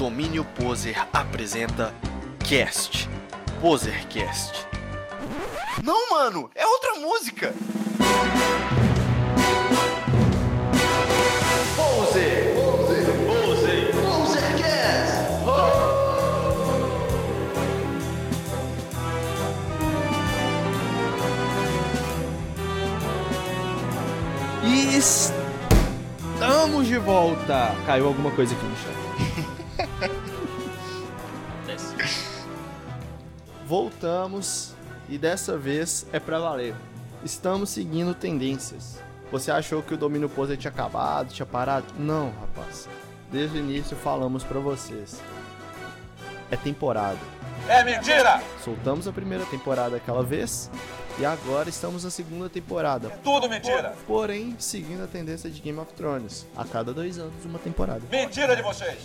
[0.00, 1.92] Domínio Poser apresenta
[2.48, 3.06] Cast.
[3.60, 4.66] Posercast.
[5.84, 7.52] Não, mano, é outra música.
[11.76, 12.54] Poser.
[12.54, 13.04] Poser.
[13.26, 13.92] Poser.
[13.92, 15.20] Posercast.
[24.64, 27.76] E estamos de volta!
[27.84, 28.99] Caiu alguma coisa aqui no chão.
[33.70, 34.74] Voltamos
[35.08, 36.74] e dessa vez é pra valer.
[37.24, 38.98] Estamos seguindo tendências.
[39.30, 41.86] Você achou que o domínio poser tinha acabado, tinha parado?
[41.96, 42.88] Não, rapaz.
[43.30, 45.22] Desde o início falamos pra vocês.
[46.50, 47.20] É temporada.
[47.68, 48.42] É mentira!
[48.64, 50.68] Soltamos a primeira temporada aquela vez
[51.16, 53.08] e agora estamos na segunda temporada.
[53.22, 53.94] Tudo mentira!
[54.04, 56.44] Porém, seguindo a tendência de Game of Thrones.
[56.56, 58.02] A cada dois anos, uma temporada.
[58.10, 58.98] Mentira de vocês!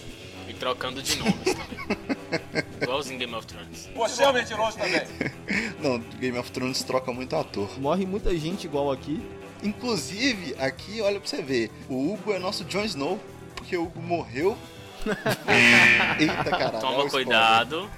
[0.48, 2.66] E trocando de nomes também.
[2.86, 3.90] Igualzinho Game of Thrones.
[3.96, 5.02] Você é um mentiroso também!
[5.82, 7.70] Não, Game of Thrones troca muito ator.
[7.80, 9.22] Morre muita gente igual aqui.
[9.64, 13.20] Inclusive, aqui, olha pra você ver, o Hugo é nosso Jon Snow,
[13.56, 14.58] porque o Hugo morreu.
[16.20, 16.80] Eita caralho.
[16.80, 17.90] Toma o cuidado.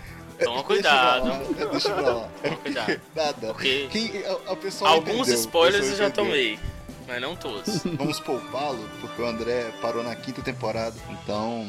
[0.44, 1.30] Toma cuidado.
[1.54, 2.30] Deixa lá, deixa pra lá.
[2.44, 3.02] Toma cuidado.
[3.16, 3.48] Nada.
[3.54, 6.60] Porque Quem, a, a pessoa alguns entendeu, spoilers a eu já tomei.
[7.08, 7.84] Mas não todos.
[7.98, 10.96] Vamos poupá-lo, porque o André parou na quinta temporada.
[11.10, 11.68] Então,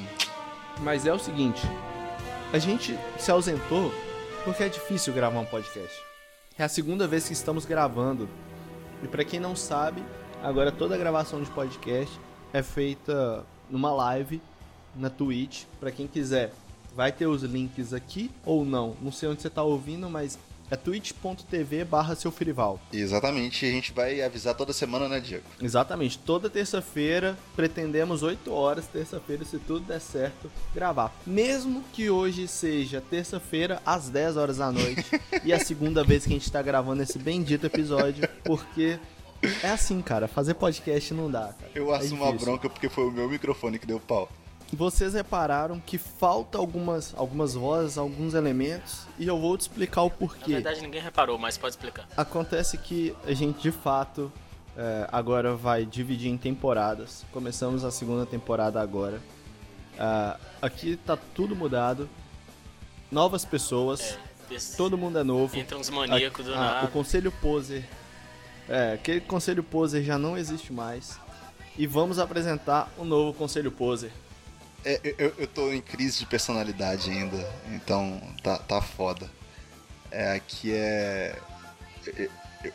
[0.81, 1.63] Mas é o seguinte:
[2.53, 3.93] a gente se ausentou
[4.45, 6.03] porque é difícil gravar um podcast.
[6.57, 8.29] É a segunda vez que estamos gravando.
[9.03, 10.03] E pra quem não sabe,
[10.43, 12.19] agora toda a gravação de podcast
[12.53, 14.41] é feita numa live
[14.97, 15.65] na Twitch.
[15.79, 16.53] Pra quem quiser,
[16.97, 18.97] vai ter os links aqui ou não.
[19.03, 20.39] Não sei onde você tá ouvindo, mas
[20.71, 22.81] é twitch.tv barra seu Ferival.
[22.93, 25.45] exatamente, a gente vai avisar toda semana, né, Diego?
[25.61, 31.15] Exatamente, toda terça-feira, pretendemos 8 horas, terça-feira, se tudo der certo, gravar.
[31.27, 35.05] Mesmo que hoje seja terça-feira, às 10 horas da noite,
[35.45, 38.99] e a segunda vez que a gente tá gravando esse bendito episódio, porque
[39.63, 41.71] é assim, cara, fazer podcast não dá, cara.
[41.75, 42.47] Eu É assumo a difícil.
[42.47, 44.29] bronca porque foi o meu microfone que deu pau.
[44.73, 50.09] Vocês repararam que falta algumas, algumas vozes, alguns elementos, e eu vou te explicar o
[50.09, 50.53] Na porquê.
[50.55, 52.07] verdade ninguém reparou, mas pode explicar.
[52.17, 54.31] Acontece que a gente de fato
[54.77, 57.25] é, agora vai dividir em temporadas.
[57.33, 59.21] Começamos a segunda temporada agora.
[59.99, 62.09] Ah, aqui tá tudo mudado.
[63.11, 64.01] Novas pessoas.
[64.13, 64.19] É,
[64.51, 65.57] desse- Todo mundo é novo.
[65.57, 66.87] Entra uns maníacos do Ah, nada.
[66.87, 67.89] o conselho poser.
[68.69, 71.19] É, aquele conselho poser já não existe mais.
[71.77, 74.13] E vamos apresentar o novo conselho poser.
[74.85, 77.37] É, eu- eu, tô em crise de personalidade ainda,
[77.75, 79.29] então tá, tá foda.
[80.11, 81.39] É, aqui é.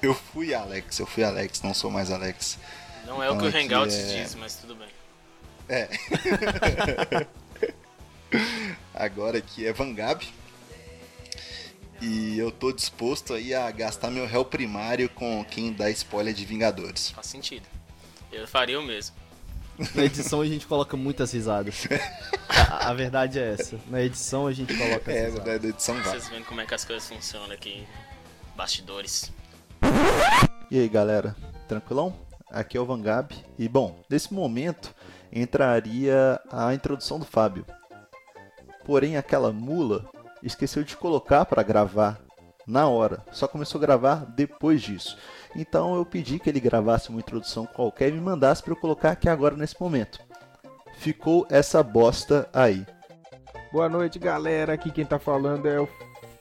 [0.02, 2.60] eu- fui Alex, eu fui Alex, não sou mais Alex.
[3.06, 4.88] Não é o que então o aqui Hangouts é- diz, mas tudo bem.
[8.94, 10.26] Agora aqui é Vangab.
[12.02, 16.44] E eu tô disposto aí a gastar meu réu primário com quem dá spoiler de
[16.44, 17.12] Vingadores.
[17.12, 17.66] Faz sentido.
[18.32, 19.16] Eu faria o mesmo.
[19.96, 21.88] Na edição a gente coloca muitas risadas.
[22.48, 23.78] A, a verdade é essa.
[23.88, 25.62] Na edição a gente coloca É, risadas.
[25.62, 26.04] da edição vai.
[26.04, 27.86] Vocês vendo como é que as coisas funcionam aqui.
[28.56, 29.32] Bastidores.
[30.70, 31.36] E aí galera,
[31.68, 32.16] tranquilão?
[32.52, 33.34] Aqui é o Vangab.
[33.58, 34.94] E bom, nesse momento
[35.32, 37.66] entraria a introdução do Fábio.
[38.86, 40.08] Porém, aquela mula
[40.44, 42.20] esqueceu de colocar para gravar
[42.68, 45.18] na hora, só começou a gravar depois disso.
[45.56, 49.12] Então eu pedi que ele gravasse uma introdução qualquer e me mandasse para eu colocar
[49.12, 50.20] aqui agora nesse momento.
[50.96, 52.86] Ficou essa bosta aí.
[53.72, 54.74] Boa noite, galera.
[54.74, 55.88] Aqui quem tá falando é o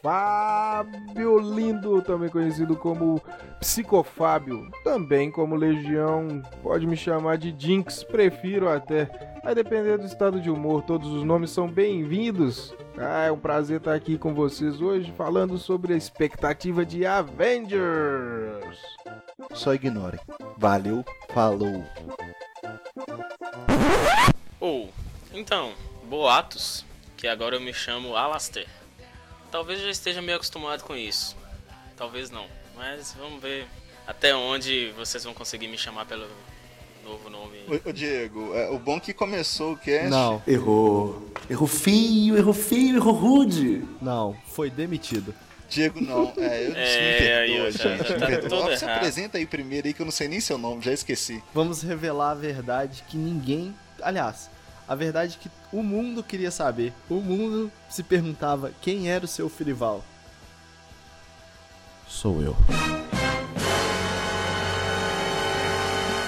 [0.03, 3.23] Fábio Lindo, também conhecido como
[3.61, 6.43] Psicofábio, também como Legião.
[6.61, 9.09] Pode me chamar de Jinx, prefiro até.
[9.45, 12.75] Vai depender do estado de humor, todos os nomes são bem-vindos.
[12.99, 18.79] Ah, é um prazer estar aqui com vocês hoje falando sobre a expectativa de Avengers.
[19.53, 20.19] Só ignorem.
[20.59, 21.85] Valeu, falou.
[24.59, 24.91] Ou,
[25.33, 25.73] então,
[26.09, 26.85] boatos,
[27.17, 28.82] que agora eu me chamo Alastair.
[29.53, 31.37] Talvez eu já esteja meio acostumado com isso.
[31.97, 32.47] Talvez não.
[32.77, 33.67] Mas vamos ver
[34.07, 36.27] até onde vocês vão conseguir me chamar pelo
[37.05, 37.59] novo nome.
[37.85, 40.09] Ô, Diego, é, o bom que começou o cast.
[40.09, 41.31] Não, Errou.
[41.51, 43.85] Errou feio, errou feio, errou rude.
[44.01, 45.35] não, foi demitido.
[45.69, 48.77] Diego não, é, eu É, me perdoa, aí, ó, já- gente, já me tá perdoa.
[48.77, 51.43] Você apresenta aí primeiro aí que eu não sei nem seu nome, já esqueci.
[51.55, 53.75] Vamos revelar a verdade que ninguém.
[54.03, 54.51] Aliás,
[54.87, 56.93] a verdade que o mundo queria saber.
[57.09, 60.05] O mundo se perguntava quem era o seu Ferival.
[62.07, 62.57] Sou eu.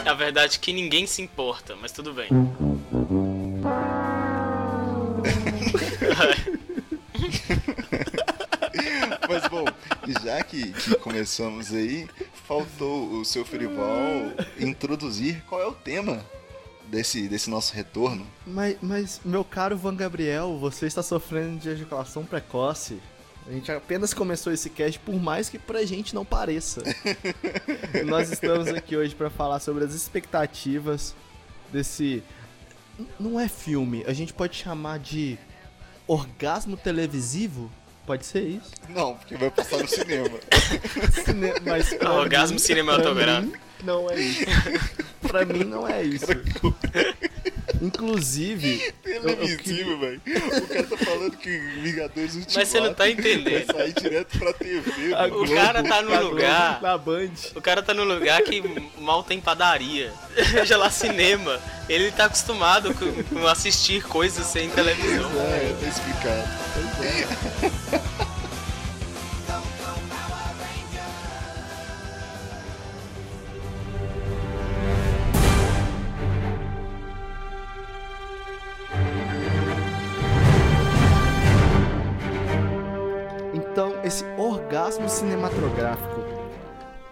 [0.07, 2.29] A verdade é que ninguém se importa, mas tudo bem.
[9.29, 9.65] Mas bom,
[10.23, 12.09] já que, que começamos aí,
[12.47, 16.25] faltou o seu Ferival introduzir qual é o tema
[16.95, 18.27] desse, desse nosso retorno.
[18.47, 22.99] Mas, mas, meu caro Van Gabriel, você está sofrendo de ejaculação precoce.
[23.47, 26.83] A gente apenas começou esse cast, por mais que pra gente não pareça.
[28.07, 31.15] Nós estamos aqui hoje para falar sobre as expectativas
[31.71, 32.23] desse.
[33.21, 35.37] Não é filme, a gente pode chamar de
[36.07, 37.71] orgasmo televisivo?
[38.07, 38.71] Pode ser isso?
[38.91, 40.39] Não, porque vai passar no cinema.
[41.25, 43.53] Cine- Mas Orgasmo mim- cinematográfico.
[43.53, 44.45] mim, Não é isso.
[45.27, 46.27] Pra mim não é isso.
[47.81, 50.21] Inclusive, Televisivo, velho.
[50.27, 53.67] O cara tá falando que Vingadores Ultimato Mas você não tá entendendo.
[53.67, 55.43] vai sair direto pra TV, mano.
[55.43, 56.81] O cara tá no lugar.
[56.81, 57.31] Na Band.
[57.55, 58.63] O cara tá num lugar que
[58.99, 60.13] mal tem padaria.
[60.53, 61.61] Veja lá cinema.
[61.89, 65.31] Ele tá acostumado com, assistir coisas sem televisão.
[65.41, 66.49] É, tá explicado.
[66.79, 68.01] Então,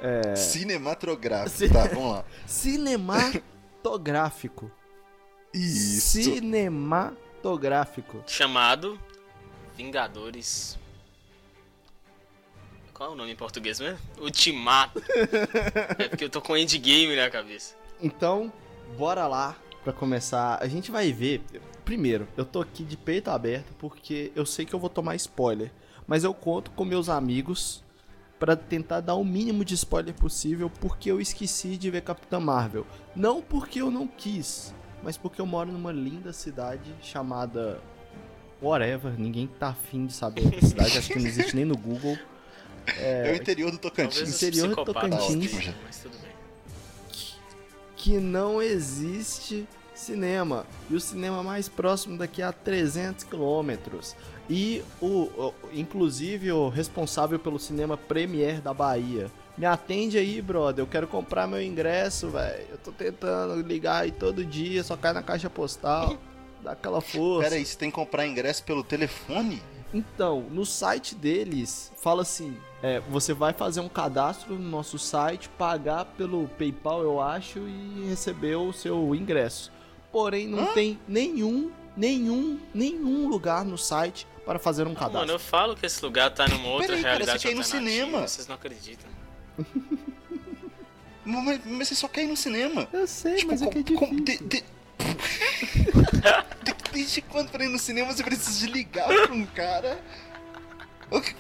[0.03, 0.37] É.
[0.37, 1.57] Cinematográfico.
[1.57, 2.25] Ci- Tá, vamos lá.
[2.47, 4.71] Cinematográfico.
[5.55, 6.23] Isso.
[6.23, 8.23] Cinematográfico.
[8.27, 8.99] Chamado
[9.77, 10.79] Vingadores.
[12.95, 13.99] Qual é o nome em português mesmo?
[14.21, 15.03] Ultimato.
[15.99, 17.75] É porque eu tô com Endgame na cabeça.
[18.01, 18.53] Então,
[18.97, 20.59] bora lá pra começar.
[20.61, 21.43] A gente vai ver.
[21.85, 25.71] Primeiro, eu tô aqui de peito aberto porque eu sei que eu vou tomar spoiler.
[26.07, 27.82] Mas eu conto com meus amigos
[28.43, 32.85] pra tentar dar o mínimo de spoiler possível porque eu esqueci de ver Capitã Marvel.
[33.15, 37.81] Não porque eu não quis, mas porque eu moro numa linda cidade chamada
[38.61, 42.19] whatever, ninguém tá afim de saber da cidade, acho que não existe nem no Google.
[42.99, 44.43] É, o interior do Tocantins.
[44.43, 45.73] interior do Tocantins.
[46.03, 46.33] tudo bem.
[47.95, 49.69] que não existe
[50.03, 50.67] cinema.
[50.91, 54.15] E o cinema mais próximo daqui a 300 quilômetros.
[54.51, 59.31] E o, o- inclusive o responsável pelo cinema Premier da Bahia.
[59.57, 60.83] Me atende aí, brother.
[60.83, 62.67] Eu quero comprar meu ingresso, velho.
[62.71, 66.17] Eu tô tentando ligar aí todo dia, só cai na caixa postal.
[66.63, 67.45] Dá aquela força.
[67.49, 69.63] Pera aí, você tem que comprar ingresso pelo telefone?
[69.95, 75.51] Então, no site deles, fala assim: é, você vai fazer um cadastro no nosso site,
[75.51, 79.71] pagar pelo PayPal, eu acho, e receber o seu ingresso.
[80.13, 85.21] Porém, não tem nenhum, nenhum, nenhum lugar no site para fazer um Ah, cadastro.
[85.21, 87.57] mano, eu falo que esse lugar tá numa outra Peraí, cara, realidade você quer ir
[87.57, 88.21] no cinema.
[88.29, 89.11] Vocês não acreditam.
[91.25, 92.89] Mas, mas você só quer ir no cinema.
[92.93, 94.25] Eu sei, Tipo, mas é que é difícil.
[94.25, 94.65] de- de-
[96.65, 100.03] De- Desde quando pra ir no cinema você precisa de ligar pra um cara?
[101.13, 101.33] O que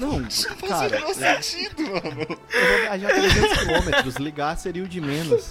[0.00, 2.20] Não, isso não faz o cara, menor sentido, mano.
[2.22, 5.50] eu vou viajar 300 quilômetros, ligar seria o de menos.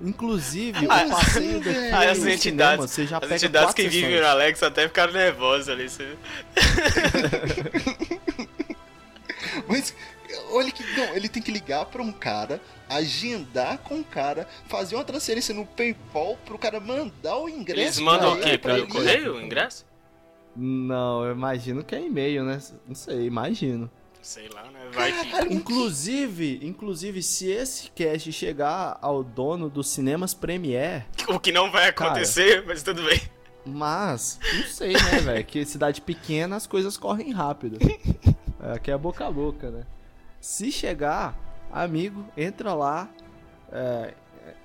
[0.00, 1.96] Inclusive, o Ah, passeio daqui velho.
[1.96, 4.20] Aí no as cinema, entidades, você já as entidades que vivem sessões.
[4.20, 5.88] no Alex até ficaram nervosas ali.
[5.88, 6.16] Você...
[9.66, 9.94] Mas
[10.52, 14.94] olha que não, ele tem que ligar pra um cara, agendar com o cara, fazer
[14.94, 17.80] uma transferência no PayPal pro cara mandar o ingresso.
[17.80, 18.58] Eles mandam o quê?
[18.58, 18.86] Pelo ele.
[18.86, 19.86] correio, o ingresso?
[20.54, 22.60] Não, eu imagino que é e-mail, né?
[22.86, 23.90] Não sei, imagino.
[24.22, 24.80] Sei lá, né?
[24.92, 25.12] Vai
[25.46, 25.54] que...
[25.54, 31.88] Inclusive, inclusive, se esse cast chegar ao dono dos cinemas Premiere, O que não vai
[31.88, 33.20] acontecer, mas tudo bem.
[33.64, 35.44] mas, não sei, né, velho?
[35.44, 37.78] Que cidade pequena as coisas correm rápido.
[38.62, 39.84] É, Aqui é boca a boca, né?
[40.40, 41.38] Se chegar,
[41.72, 43.08] amigo, entra lá.
[43.72, 44.14] é,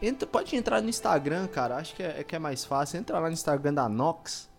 [0.01, 1.77] entra, pode entrar no Instagram, cara.
[1.77, 2.99] Acho que é, é que é mais fácil.
[2.99, 4.49] Entra lá no Instagram da Nox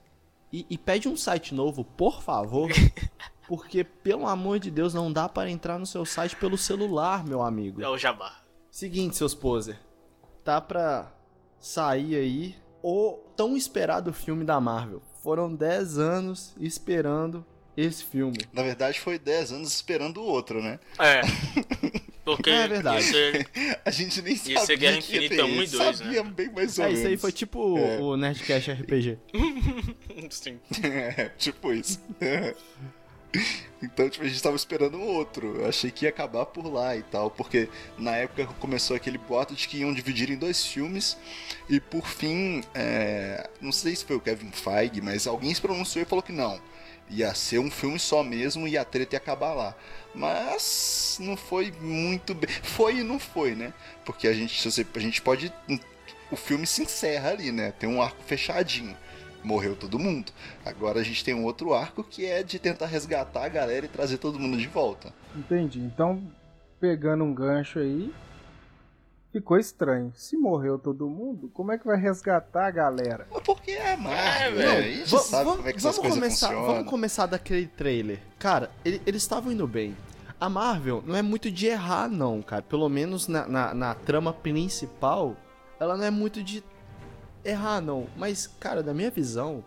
[0.53, 2.71] e, e pede um site novo, por favor.
[3.49, 7.43] Porque, pelo amor de Deus, não dá para entrar no seu site pelo celular, meu
[7.43, 7.83] amigo.
[7.83, 8.41] É o jabá.
[8.71, 9.79] Seguinte, seus poser.
[10.43, 11.13] Tá pra
[11.59, 15.03] sair aí o tão esperado filme da Marvel.
[15.23, 17.45] Foram 10 anos esperando
[17.77, 18.39] esse filme.
[18.53, 20.79] Na verdade, foi 10 anos esperando o outro, né?
[20.99, 21.21] É.
[22.25, 23.05] Porque É verdade.
[23.05, 23.49] ia ser-
[23.85, 25.77] A gente nem Ia sabia ser Guerra que ia ter Infinita um e esse.
[25.77, 26.31] dois, Sabia né?
[26.35, 27.01] bem mais ou É, menos.
[27.01, 27.99] isso aí foi tipo É.
[28.01, 29.19] o Nerdcast RPG.
[30.31, 30.59] Sim.
[30.83, 32.01] É, tipo isso.
[33.83, 35.61] Então, tipo, a gente tava esperando um outro.
[35.61, 39.55] Eu achei que ia acabar por lá e tal, porque na época começou aquele boato
[39.55, 41.17] de que iam dividir em dois filmes,
[41.69, 46.03] e por fim, é, não sei se foi o Kevin Feige, mas alguém se pronunciou
[46.03, 46.61] e falou que não.
[47.11, 49.77] Ia ser um filme só mesmo e a treta ia acabar lá.
[50.15, 52.49] Mas não foi muito bem.
[52.63, 53.75] Foi e não foi, né?
[54.05, 55.53] Porque a gente, a gente pode.
[56.31, 57.73] O filme se encerra ali, né?
[57.73, 58.97] Tem um arco fechadinho.
[59.45, 60.33] Morreu todo mundo.
[60.65, 63.89] Agora a gente tem um outro arco que é de tentar resgatar a galera e
[63.89, 65.13] trazer todo mundo de volta.
[65.37, 65.79] Entendi.
[65.81, 66.23] Então,
[66.81, 68.13] pegando um gancho aí,
[69.33, 70.13] ficou estranho.
[70.15, 73.27] Se morreu todo mundo, como é que vai resgatar a galera?
[73.33, 76.47] Mas porque é Marvel, É, Va- sabe vamos- como é que essas vamos coisas começar,
[76.49, 76.75] funcionam.
[76.75, 78.21] Vamos começar daquele trailer.
[78.39, 79.97] Cara, ele- eles estavam indo bem.
[80.41, 82.63] A Marvel não é muito de errar, não, cara.
[82.63, 85.37] Pelo menos na, na, na trama principal,
[85.81, 86.63] ela não é muito de
[87.45, 88.07] errar, não.
[88.17, 89.65] Mas, cara, da minha visão,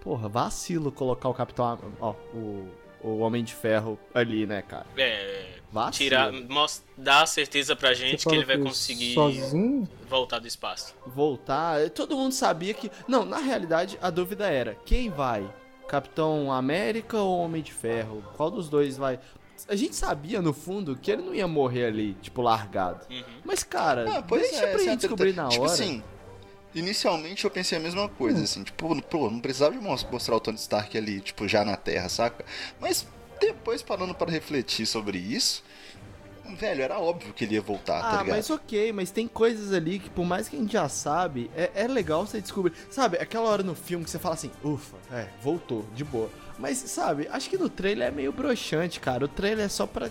[0.00, 1.78] porra, vacilo colocar o Capitão.
[2.00, 2.68] Ó, o,
[3.02, 4.86] o Homem de Ferro ali, né, cara?
[4.96, 5.92] É, Vacilo.
[5.92, 9.88] tirar, mos- dar a certeza pra gente que ele vai que conseguir Sozinho?
[10.08, 10.94] voltar do espaço.
[11.06, 11.88] voltar.
[11.90, 12.90] Todo mundo sabia que.
[13.06, 15.48] Não, na realidade, a dúvida era: quem vai?
[15.88, 18.22] Capitão América ou Homem de Ferro?
[18.36, 19.18] Qual dos dois vai?
[19.68, 23.04] A gente sabia, no fundo, que ele não ia morrer ali, tipo, largado.
[23.10, 23.22] Uhum.
[23.44, 25.72] Mas, cara, Ah, pois deixa é, pra é a gente descobrir na Tipo hora.
[25.72, 26.02] assim,
[26.74, 30.40] inicialmente eu pensei a mesma coisa, assim, tipo, pô, não precisava de mos- mostrar o
[30.40, 32.44] Tony Stark ali, tipo, já na Terra, saca?
[32.80, 33.06] Mas
[33.40, 35.62] depois, parando para refletir sobre isso,
[36.56, 38.36] velho, era óbvio que ele ia voltar, tá Ah, ligado?
[38.36, 41.70] mas ok, mas tem coisas ali que, por mais que a gente já sabe, é,
[41.74, 42.72] é legal você descobrir.
[42.90, 46.30] Sabe, aquela hora no filme que você fala assim, ufa, é, voltou, de boa.
[46.58, 49.24] Mas, sabe, acho que no trailer é meio broxante, cara.
[49.24, 50.10] O trailer é só pra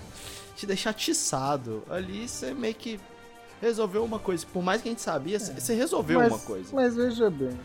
[0.55, 1.83] te deixar atiçado.
[1.89, 2.99] Ali você meio que
[3.61, 4.45] resolveu uma coisa.
[4.51, 6.75] Por mais que a gente sabia, você resolveu mas, uma coisa.
[6.75, 7.57] Mas veja bem,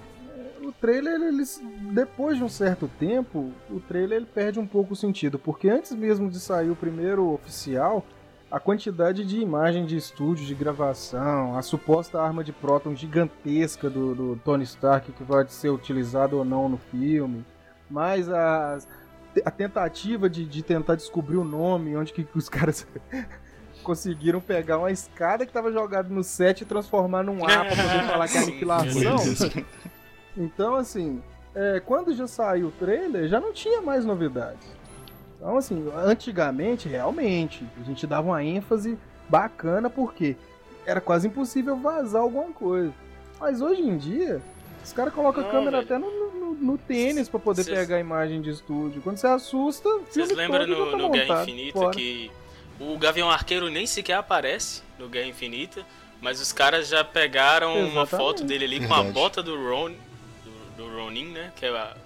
[0.63, 1.45] o trailer, ele,
[1.93, 5.93] depois de um certo tempo, o trailer ele perde um pouco o sentido, porque antes
[5.93, 8.05] mesmo de sair o primeiro oficial,
[8.51, 14.15] a quantidade de imagem de estúdio, de gravação, a suposta arma de próton gigantesca do,
[14.15, 17.45] do Tony Stark que pode ser utilizada ou não no filme,
[17.91, 18.79] mais a,
[19.45, 22.87] a tentativa de, de tentar descobrir o nome, onde que os caras
[23.85, 28.05] conseguiram pegar uma escada que estava jogada no set e transformar num A pra poder
[28.07, 29.17] falar que é aniquilação.
[30.37, 31.23] Então, assim,
[31.55, 34.67] é, quando já saiu o trailer, já não tinha mais novidades.
[35.37, 38.99] Então, assim, antigamente, realmente, a gente dava uma ênfase
[39.29, 40.37] bacana porque
[40.87, 42.93] era quase impossível vazar alguma coisa.
[43.41, 44.41] Mas hoje em dia,
[44.83, 45.85] os caras colocam a câmera velho.
[45.85, 49.03] até no, no- no tênis pra poder Cês- pegar a imagem de estúdio.
[49.03, 51.91] Quando você assusta, Vocês lembram já no, tá no Guerra Infinita fora.
[51.91, 52.31] que
[52.81, 55.85] o Gavião Arqueiro nem sequer aparece no Guerra Infinita,
[56.21, 58.11] mas os caras já pegaram uma Exatamente.
[58.11, 59.13] foto dele ali com a Verdade.
[59.15, 61.53] bota do Ron, do, do Ronin, né?
[61.57, 61.97] Que é a,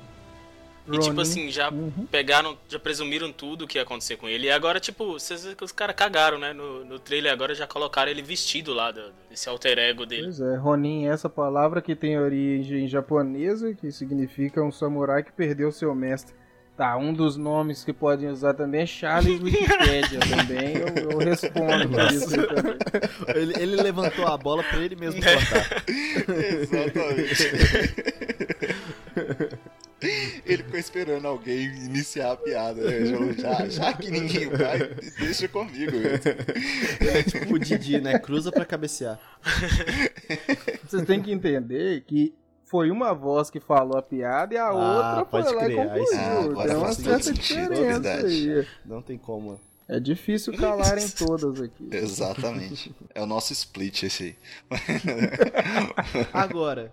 [0.90, 2.06] e tipo assim, já Uhum.
[2.10, 4.46] pegaram, já presumiram tudo o que ia acontecer com ele.
[4.46, 6.54] E agora, tipo, vocês que os caras cagaram, né?
[6.54, 10.22] No, no trailer agora já colocaram ele vestido lá, do, desse alter ego dele.
[10.24, 15.30] Pois é, Ronin é essa palavra que tem origem japonesa, que significa um samurai que
[15.32, 16.34] perdeu seu mestre.
[16.78, 21.88] Tá, um dos nomes que podem usar também é Charles Wikipedia também, eu, eu respondo
[21.88, 22.78] por isso aí também.
[23.34, 25.82] Ele, ele levantou a bola pra ele mesmo cortar.
[26.62, 27.50] Exatamente.
[30.46, 33.06] Ele ficou esperando alguém iniciar a piada, né?
[33.06, 34.78] Já, já, já que ninguém vai,
[35.18, 35.96] deixa comigo.
[37.00, 38.20] Ele é tipo o Didi, né?
[38.20, 39.18] Cruza pra cabecear.
[40.86, 42.32] Vocês têm que entender que
[42.68, 45.76] foi uma voz que falou a piada e a Ah, outra foi pode lá crer,
[45.76, 45.80] e.
[45.80, 46.50] Ah, concluiu.
[46.50, 48.66] agora Tem uma certa sentido, é diferença aí.
[48.84, 49.60] Não tem como.
[49.88, 51.88] É difícil calarem todas aqui.
[51.90, 52.94] Exatamente.
[53.14, 54.36] É o nosso split esse aí.
[56.32, 56.92] Agora,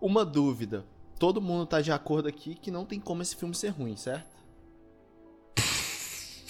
[0.00, 0.84] uma dúvida.
[1.18, 4.35] Todo mundo tá de acordo aqui que não tem como esse filme ser ruim, certo?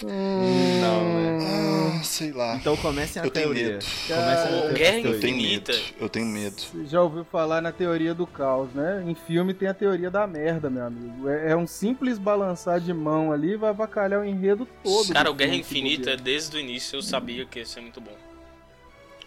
[0.05, 1.97] Não, né?
[1.99, 2.55] Ah, sei lá.
[2.55, 3.67] Então comecem a Eu tenho teoria.
[3.73, 3.85] medo.
[4.07, 4.73] Comecem a teoria.
[4.73, 5.71] Guerra Eu tenho Infinita.
[5.73, 5.85] medo.
[5.99, 6.55] Eu tenho medo.
[6.61, 9.03] Você já ouviu falar na teoria do caos, né?
[9.07, 11.27] Em filme tem a teoria da merda, meu amigo.
[11.29, 15.13] É, é um simples balançar de mão ali e vai avacalhar o enredo todo.
[15.13, 18.15] Cara, o Guerra se Infinita, desde o início eu sabia que ia ser muito bom.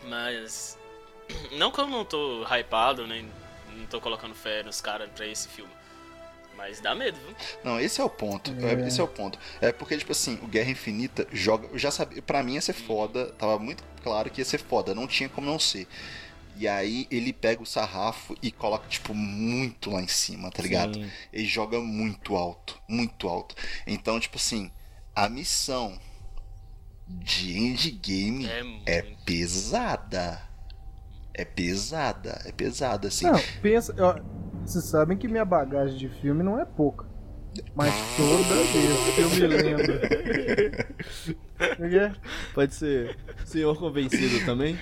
[0.08, 0.78] Mas.
[1.56, 3.24] Não que eu não tô hypado, nem
[3.76, 5.70] não tô colocando fé nos caras pra esse filme.
[6.60, 7.34] Mas dá medo, viu?
[7.64, 8.54] Não, esse é o ponto.
[8.60, 8.74] É.
[8.74, 9.38] É, Esse é o ponto.
[9.62, 11.66] É porque, tipo assim, o Guerra Infinita joga.
[11.68, 12.20] Eu já sabia.
[12.20, 13.32] Pra mim ia ser foda.
[13.32, 14.94] Tava muito claro que ia ser foda.
[14.94, 15.88] Não tinha como não ser.
[16.56, 20.94] E aí ele pega o sarrafo e coloca, tipo, muito lá em cima, tá ligado?
[20.96, 21.10] Sim.
[21.32, 22.78] Ele joga muito alto.
[22.86, 23.54] Muito alto.
[23.86, 24.70] Então, tipo assim,
[25.16, 25.98] a missão
[27.08, 30.42] de endgame É, é pesada.
[31.32, 32.42] É pesada.
[32.44, 33.24] É pesada, assim.
[33.24, 33.94] Não, pensa.
[33.98, 34.20] ó,
[34.70, 37.04] Vocês sabem que minha bagagem de filme não é pouca.
[37.74, 40.00] Mas toda vez que eu me lembro.
[41.60, 42.12] O quê?
[42.54, 44.78] Pode ser senhor convencido também?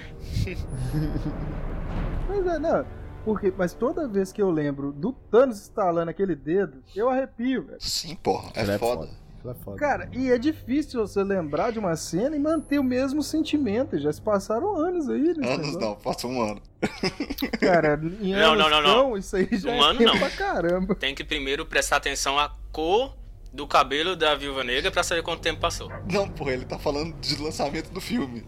[2.29, 2.87] Mas é, não.
[3.25, 7.81] Porque, mas toda vez que eu lembro do Thanos estalando aquele dedo, eu arrepio, velho.
[7.81, 8.53] Sim, porra.
[8.55, 9.07] É é foda.
[9.07, 9.18] foda.
[9.39, 9.77] Aquilo é foda.
[9.77, 13.99] Cara, e é difícil você lembrar de uma cena e manter o mesmo sentimento.
[13.99, 15.55] Já se passaram anos aí, né?
[15.55, 16.61] Anos não, passa um ano.
[17.61, 19.17] Cara, em Não, anos não, não, não.
[19.17, 20.19] isso aí já Um é ano, não.
[20.19, 20.95] pra caramba.
[20.95, 23.17] Tem que primeiro prestar atenção à cor
[23.59, 25.91] do cabelo da Viúva Negra pra saber quanto tempo passou.
[26.09, 28.45] Não, pô, ele tá falando de lançamento do filme.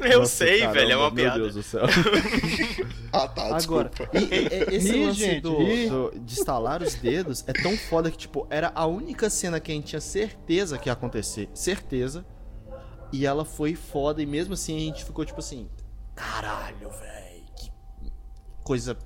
[0.00, 1.38] Eu Nossa, sei, caramba, velho, é uma meu piada.
[1.38, 1.82] Deus do céu.
[3.10, 4.18] Ah, tá, Agora, desculpa.
[4.18, 5.88] e- e- e- esse Ih, lance gente, do, ih.
[5.88, 9.72] do- de estalar os dedos é tão foda que, tipo, era a única cena que
[9.72, 11.48] a gente tinha certeza que ia acontecer.
[11.54, 12.26] Certeza.
[13.10, 15.68] E ela foi foda, e mesmo assim a gente ficou, tipo assim,
[16.14, 17.17] caralho, velho.
[18.68, 18.96] Coisa.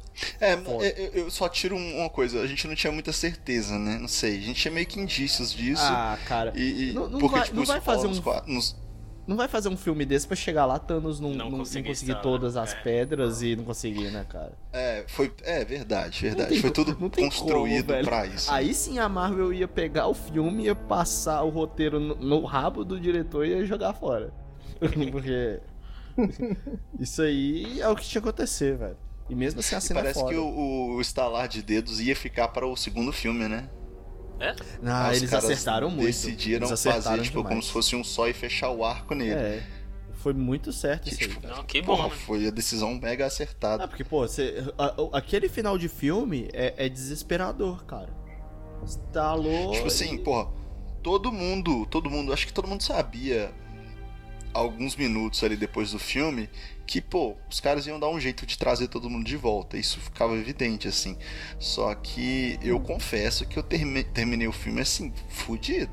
[0.40, 0.85] É, Foda.
[0.87, 3.97] eu eu só tiro um- uma coisa, a gente não tinha muita certeza, né?
[3.99, 5.81] Não sei, a gente tinha meio que indícios disso.
[5.87, 6.52] Ah, cara.
[6.57, 8.76] e, e- não- não porque, vai- tipo, não isso vai fazer um- qua- nos-
[9.25, 11.90] Não vai fazer um filme desse pra chegar lá, Thanos não, Não não, não conseguir
[11.92, 12.76] instalar, todas as é.
[12.83, 14.52] pedras e não conseguir, né, cara?
[14.73, 16.50] É, foi, é verdade, verdade.
[16.50, 18.50] tem foi tudo construído como, pra isso.
[18.50, 22.85] Aí sim a Marvel ia pegar o filme, ia passar o roteiro no, no rabo
[22.85, 24.35] do diretor e ia jogar fora.
[25.12, 25.61] Porque.
[26.99, 28.97] Isso aí é o que tinha que acontecer, velho.
[29.28, 30.32] E mesmo assim a cena é parece foda.
[30.32, 33.68] que o, o estalar de dedos ia ficar para o segundo filme, né?
[34.40, 34.54] É?
[34.84, 36.06] Ah, Os eles caras acertaram muito.
[36.06, 39.32] Decidiram eles acertaram fazer, tipo, como se fosse um só e fechar o arco nele.
[39.34, 39.62] É.
[40.14, 41.28] Foi muito certo Que, isso aí.
[41.28, 41.46] tipo.
[41.46, 42.14] Não, que bom, Porra, né?
[42.26, 43.84] foi a decisão mega acertada.
[43.84, 48.10] Ah, porque, pô, você, a- a- aquele final de filme é, é desesperador, cara.
[48.84, 49.72] Estalou.
[49.72, 50.50] Tipo assim, e- porra,
[51.02, 53.52] todo mundo, todo mundo, acho que todo mundo sabia
[54.54, 56.49] alguns minutos ali depois do filme
[56.87, 59.76] que, pô, os caras iam dar um jeito de trazer todo mundo de volta.
[59.78, 61.16] Isso ficava evidente, assim.
[61.59, 65.92] Só que eu confesso que eu termi- terminei o filme assim, fudido.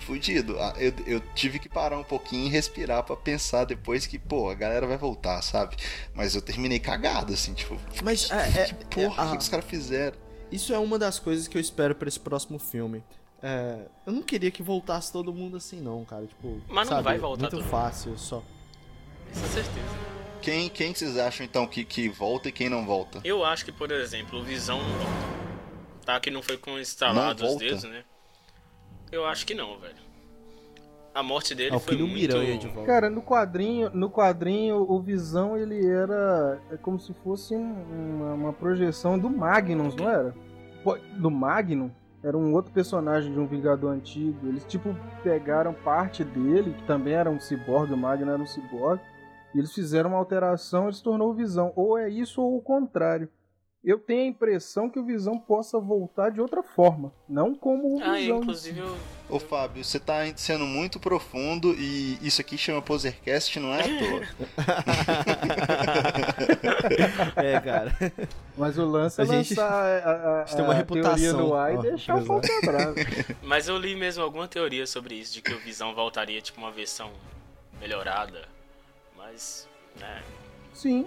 [0.00, 0.58] Fudido.
[0.60, 4.50] Ah, Eu, eu tive que parar um pouquinho e respirar pra pensar depois que, pô,
[4.50, 5.76] a galera vai voltar, sabe?
[6.14, 8.74] Mas eu terminei cagado, assim, tipo, Mas é, é- que
[9.06, 10.16] porra, é- o que a- os caras fizeram?
[10.52, 13.02] Isso é uma das coisas que eu espero pra esse próximo filme.
[13.46, 16.24] É, eu não queria que voltasse todo mundo assim, não, cara.
[16.26, 17.70] Tipo, Mas não sabe, vai voltar Muito todo mundo.
[17.70, 18.42] fácil, só.
[19.30, 19.86] Isso é certeza.
[20.40, 23.20] Quem, quem vocês acham, então, que, que volta e quem não volta?
[23.22, 25.34] Eu acho que, por exemplo, o Visão não volta.
[26.06, 28.02] Tá, que não foi com instalado os dedos, né?
[29.12, 30.02] Eu acho que não, velho.
[31.14, 32.12] A morte dele É o foi muito...
[32.12, 32.86] Miranha de volta.
[32.86, 37.82] Cara, no quadrinho, no quadrinho, o Visão ele era é como se fosse um-
[38.18, 40.34] uma, uma projeção do Magnus, não era?
[40.82, 41.90] Pô, Do Magnum?
[42.24, 44.48] Era um outro personagem de um Vingador antigo.
[44.48, 49.02] Eles tipo pegaram parte dele, que também era um ciborgue, o Magnum era um ciborgue,
[49.54, 51.70] e eles fizeram uma alteração e se tornou Visão.
[51.76, 53.28] Ou é isso ou o contrário.
[53.84, 58.02] Eu tenho a impressão que o Visão possa voltar de outra forma, não como o
[58.02, 58.38] Ah, Visão.
[58.38, 58.96] inclusive eu...
[59.28, 63.84] Ô Fábio, você tá sendo muito profundo e isso aqui chama Posercast, não é à
[63.98, 64.22] toa.
[67.36, 67.92] É, cara.
[68.56, 71.02] Mas o lance é A gente- lançar a, a, a, gente tem uma a teoria
[71.04, 71.38] reputação.
[71.48, 72.26] no ar e Ó, deixar o exato.
[72.28, 72.94] pau quebrado.
[73.42, 76.70] Mas eu li mesmo alguma teoria sobre isso, de que o Visão voltaria, tipo, uma
[76.70, 77.10] versão
[77.80, 78.48] melhorada.
[79.16, 79.68] Mas,
[80.00, 80.22] né,
[80.72, 81.06] Sim,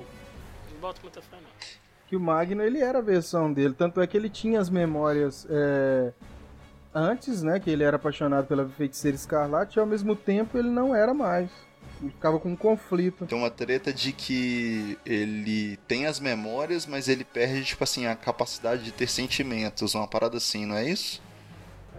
[0.74, 1.87] não boto muita fé, não.
[2.08, 3.74] Que o Magno ele era a versão dele.
[3.78, 6.13] Tanto é que ele tinha as memórias é,
[6.93, 7.60] antes, né?
[7.60, 11.50] Que ele era apaixonado pela feiticeira escarlate e ao mesmo tempo ele não era mais.
[12.02, 13.26] Ele ficava com um conflito.
[13.26, 18.15] Tem uma treta de que ele tem as memórias, mas ele perde, tipo assim, a
[18.15, 21.22] capacidade de ter sentimentos, uma parada assim, não é isso?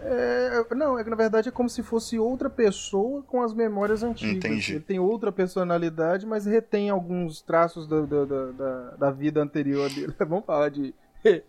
[0.03, 4.01] É, não, é que na verdade é como se fosse outra pessoa com as memórias
[4.03, 4.35] antigas.
[4.35, 4.73] Entendi.
[4.73, 9.89] Ele tem outra personalidade, mas retém alguns traços do- do- do- da, da vida anterior
[9.89, 10.13] dele.
[10.19, 11.43] Vamos falar de re-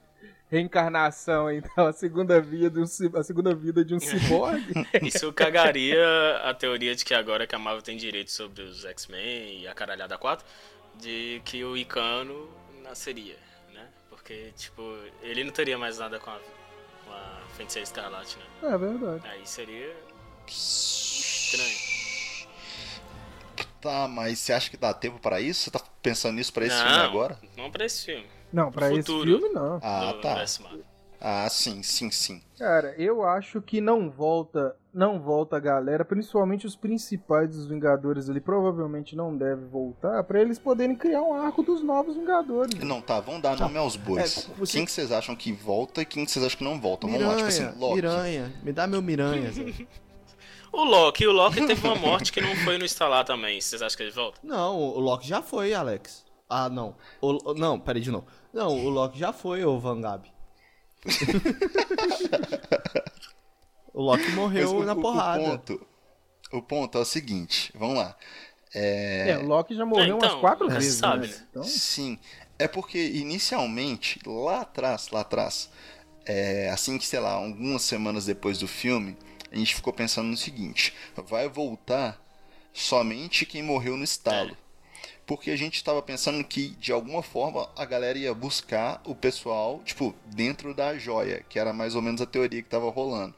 [0.50, 4.72] reencarnação, então, a segunda vida de um, a segunda vida de um ciborgue.
[5.02, 5.98] Isso cagaria
[6.44, 9.74] a teoria de que agora que a Marvel tem direito sobre os X-Men e a
[9.74, 10.44] caralhada 4,
[10.98, 12.48] de que o Icano
[12.82, 13.36] nasceria,
[13.72, 13.86] né?
[14.08, 14.82] Porque, tipo,
[15.22, 16.38] ele não teria mais nada com a,
[17.10, 18.44] com a Feiticeira Escarlate, né?
[18.74, 19.28] é verdade.
[19.28, 19.96] Aí seria
[20.46, 21.90] estranho.
[23.80, 25.64] Tá, mas você acha que dá tempo pra isso?
[25.64, 27.38] Você tá pensando nisso pra esse não, filme agora?
[27.56, 28.26] não pra esse filme.
[28.52, 29.38] Não, pra esse futuro.
[29.38, 29.80] filme não.
[29.82, 30.44] Ah, do tá.
[31.20, 32.40] Ah, sim, sim, sim.
[32.58, 38.30] Cara, eu acho que não volta, não volta a galera, principalmente os principais dos Vingadores
[38.30, 42.72] ali, provavelmente não deve voltar, pra eles poderem criar um arco dos novos Vingadores.
[42.82, 44.48] Não, tá, vamos dar nome aos bois.
[44.48, 46.80] é, você- Quem que vocês acham que volta e quem que vocês acham que não
[46.80, 47.06] volta?
[47.06, 47.94] Vamos lá, tipo Miranha, assim, Loki.
[47.96, 48.52] Miranha.
[48.62, 49.50] Me dá meu Miranha.
[50.72, 53.60] O Loki, o Loki teve uma morte que não foi no instalar também.
[53.60, 54.38] Vocês acham que ele volta?
[54.40, 56.24] Não, o Loki já foi, Alex.
[56.48, 56.94] Ah, não.
[57.20, 58.24] O, o- não, peraí de novo.
[58.52, 60.30] Não, o Loki já foi, ô Van Gabi.
[63.92, 65.40] O Loki morreu o- na porrada.
[65.40, 65.86] O ponto,
[66.52, 68.16] o ponto é o seguinte, vamos lá.
[68.72, 71.46] É, o Loki já morreu É, então, umas quatro já vezes, sabe, né?
[71.50, 72.18] Então, Sim,
[72.58, 75.70] é porque inicialmente, lá atrás, lá atrás,
[76.24, 79.16] é, assim que, sei lá, algumas semanas depois do filme,
[79.50, 80.94] a gente ficou pensando no seguinte:
[81.26, 82.20] vai voltar
[82.72, 84.56] somente quem morreu no estalo.
[85.30, 89.80] Porque a gente estava pensando que, de alguma forma, a galera ia buscar o pessoal,
[89.84, 93.32] tipo, dentro da joia, que era mais ou menos a teoria que estava rolando.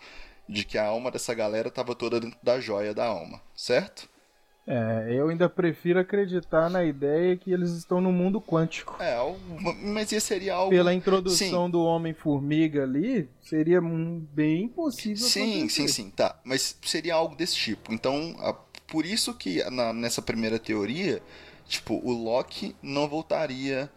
[0.48, 4.08] De que a alma dessa galera estava toda dentro da joia da alma, certo?
[4.66, 8.96] É, eu ainda prefiro acreditar na ideia que eles estão no mundo quântico.
[8.98, 9.16] É,
[9.82, 10.70] mas isso seria algo.
[10.70, 11.70] Pela introdução Sim.
[11.70, 15.68] do Homem-Formiga ali, seria bem possível Sim, acontecer.
[15.82, 16.40] sim, sim, tá.
[16.42, 17.92] Mas seria algo desse tipo.
[17.92, 18.54] Então, a-
[18.86, 21.20] por isso que na- nessa primeira teoria,
[21.66, 23.90] tipo, o Loki não voltaria,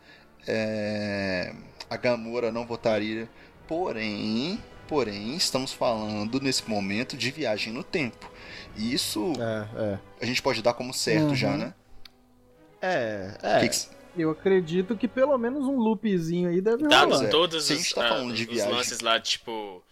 [0.48, 1.54] é,
[1.90, 3.30] a Gamora não voltaria.
[3.68, 8.32] Porém, porém, estamos falando nesse momento de viagem no tempo.
[8.78, 10.00] E isso É, é.
[10.22, 11.36] a gente pode dar como certo Uhum.
[11.36, 11.74] já, né?
[12.82, 13.68] É, é.
[13.68, 17.30] que Eu acredito que pelo menos um loopzinho aí deve Dados rolar.
[17.32, 18.74] todos Se a gente os, tá ah, falando de os viagem.
[18.74, 19.84] lances lá, tipo.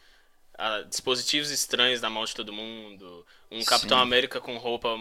[0.58, 3.26] ah, dispositivos estranhos da mão de todo mundo.
[3.52, 4.04] Um Capitão Sim.
[4.04, 4.96] América com roupa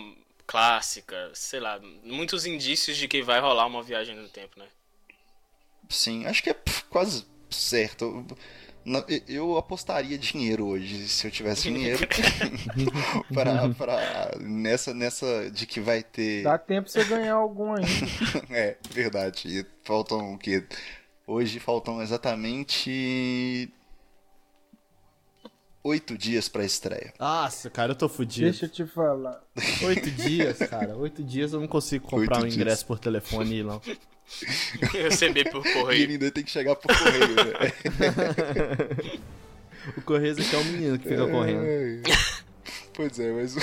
[0.53, 1.31] clássica.
[1.33, 1.81] Sei lá.
[2.05, 4.67] Muitos indícios de que vai rolar uma viagem no tempo, né?
[5.88, 6.57] Sim, acho que é
[6.91, 8.25] quase certo.
[9.29, 12.01] Eu- apostaria dinheiro hoje, se eu tivesse dinheiro,
[13.33, 16.43] pra, pra- nessa, nessa de que vai ter.
[16.43, 17.88] Dá tempo pra você ganhar algum ainda.
[18.51, 19.49] É, verdade.
[19.61, 20.65] E faltam o quê?
[21.27, 23.71] Hoje faltam exatamente.
[25.85, 27.12] Oito dias pra estreia.
[27.18, 28.45] Nossa, cara, eu tô fudido.
[28.51, 29.42] Deixa eu te falar.
[29.85, 30.97] Oito dias, cara.
[30.97, 32.55] Oito dias eu não consigo comprar Oito um dias.
[32.57, 33.81] ingresso por telefone e ir, não.
[34.92, 36.11] Receber por E ele correio.
[36.11, 39.21] ainda tem que chegar por correio, né?
[39.97, 41.64] O Correios aqui é o menino que fica correndo.
[42.95, 43.57] Pois é, mas.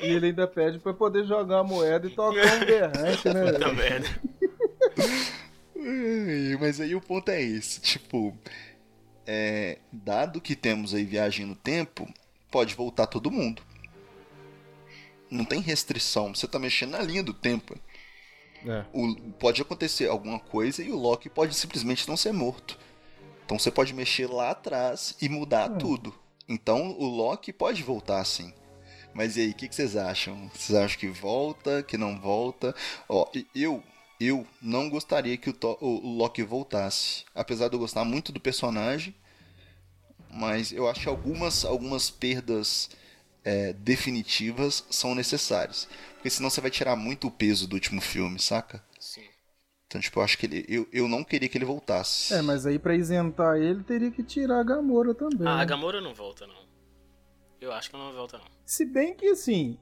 [0.00, 3.52] E ele ainda pede pra poder jogar a moeda e tocar um berrante, né?
[3.52, 4.08] Puta merda.
[6.58, 8.36] Mas aí o ponto é esse, tipo,
[9.26, 12.12] é, dado que temos aí viagem no tempo,
[12.50, 13.62] pode voltar todo mundo.
[15.30, 17.74] Não tem restrição, você tá mexendo na linha do tempo.
[18.66, 18.84] É.
[18.92, 22.78] O- pode acontecer alguma coisa e o Loki pode simplesmente não ser morto.
[23.44, 26.14] Então você pode mexer lá atrás e mudar tudo.
[26.48, 28.52] Então o Loki pode voltar sim.
[29.14, 30.50] Mas e aí, o que, que vocês acham?
[30.54, 32.74] Vocês acham que volta, que não volta?
[33.08, 33.82] Ó, eu,
[34.26, 37.24] eu não gostaria que o, To- o- o Loki voltasse.
[37.34, 39.14] Apesar de eu gostar muito do personagem,
[40.30, 42.90] mas eu acho que algumas, algumas perdas
[43.44, 45.88] é, definitivas são necessárias.
[46.14, 48.82] Porque senão você vai tirar muito o peso do último filme, saca?
[48.98, 49.24] Sim.
[49.86, 50.64] Então, tipo, eu acho que ele.
[50.68, 52.32] Eu, eu não queria que ele voltasse.
[52.32, 55.46] É, mas aí pra isentar ele teria que tirar a Gamora também.
[55.46, 55.64] Ah, a né?
[55.66, 56.62] Gamora não volta, não.
[57.60, 58.46] Eu acho que ela não volta, não.
[58.64, 59.78] Se bem que assim,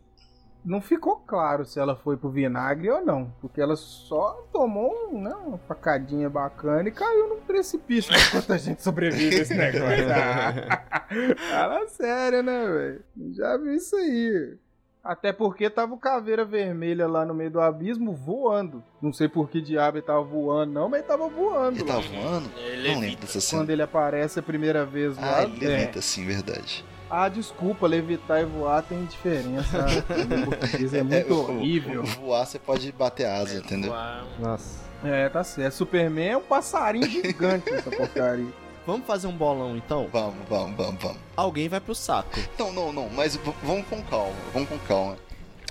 [0.64, 3.32] não ficou claro se ela foi pro vinagre ou não.
[3.40, 8.12] Porque ela só tomou um, né, uma facadinha bacana e caiu num precipício.
[8.16, 10.06] Enquanto a gente sobrevive a esse negócio.
[10.12, 10.82] Ah,
[11.50, 13.04] Fala sério, né, velho?
[13.32, 14.58] Já vi isso aí.
[15.02, 18.84] Até porque tava o caveira vermelha lá no meio do abismo voando.
[19.00, 21.78] Não sei por que diabo ele tava voando, não, mas ele tava voando.
[21.78, 21.94] Ele lá.
[21.94, 22.50] tava voando?
[22.58, 23.62] Ele não lembro dessa cena.
[23.62, 25.38] Quando ele aparece a primeira vez lá.
[25.38, 25.68] Ah, ele é.
[25.68, 26.84] levita sim, verdade.
[27.10, 29.84] Ah, desculpa, levitar e voar tem diferença.
[30.44, 32.02] Português é muito o- horrível.
[32.02, 33.90] o- Voar você pode bater asa, entendeu?
[33.90, 34.78] Voar- Nossa.
[35.02, 35.74] É, tá certo.
[35.74, 38.46] Superman é um passarinho gigante essa porcaria.
[38.86, 40.08] Vamos fazer um bolão então?
[40.12, 41.18] Vamos, vamos, vamos, vamos.
[41.36, 42.38] Alguém vai pro saco.
[42.58, 45.16] Não, não, não, mas vamos com calma, vamos com calma.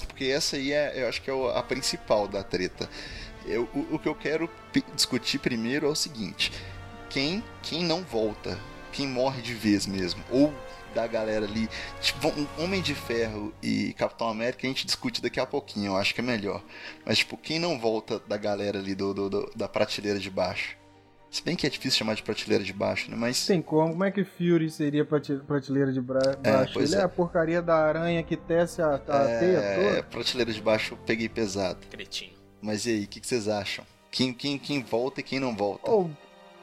[0.07, 2.87] Porque essa aí é, eu acho que é a principal da treta.
[3.45, 4.49] Eu, o, o que eu quero
[4.95, 6.51] discutir primeiro é o seguinte:
[7.09, 8.57] quem, quem não volta,
[8.91, 10.53] quem morre de vez mesmo, ou
[10.93, 11.69] da galera ali,
[12.01, 15.97] tipo, um Homem de Ferro e Capitão América, a gente discute daqui a pouquinho, eu
[15.97, 16.63] acho que é melhor.
[17.05, 20.77] Mas, tipo, quem não volta da galera ali do, do- do- da prateleira de baixo?
[21.31, 23.15] Se bem que é difícil chamar de prateleira de baixo, né?
[23.15, 23.45] Mas.
[23.45, 23.91] Tem como?
[23.91, 26.73] Como é que Fury seria prate- prateleira de bra- baixo?
[26.73, 27.03] pois Ele é.
[27.03, 27.05] é.
[27.05, 30.03] a porcaria da aranha que tece a, a teia É, toda.
[30.03, 31.77] prateleira de baixo eu peguei pesado.
[31.91, 32.33] Cretino.
[32.59, 33.85] Mas e aí, o que, que vocês acham?
[34.09, 35.91] Quem, quem, quem volta e quem não volta?
[35.91, 36.09] Ou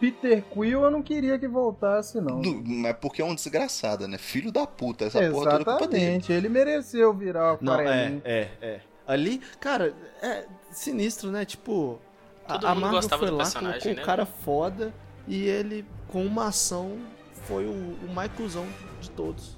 [0.01, 2.43] Peter Quill eu não queria que voltasse, não.
[2.65, 4.19] Mas porque é um desgraçado, né?
[4.19, 6.03] Filho da puta, essa porra toda é culpa dele.
[6.05, 8.81] Exatamente, ele mereceu virar o Não, é, é, é.
[9.07, 11.45] Ali, cara, é sinistro, né?
[11.45, 11.99] Tipo,
[12.47, 14.03] a, Todo a mundo Marvel gostava foi do lá, colocou né?
[14.03, 14.95] o cara foda
[15.27, 16.99] e ele, com uma ação,
[17.45, 18.67] foi o, o mais cuzão
[19.01, 19.57] de todos.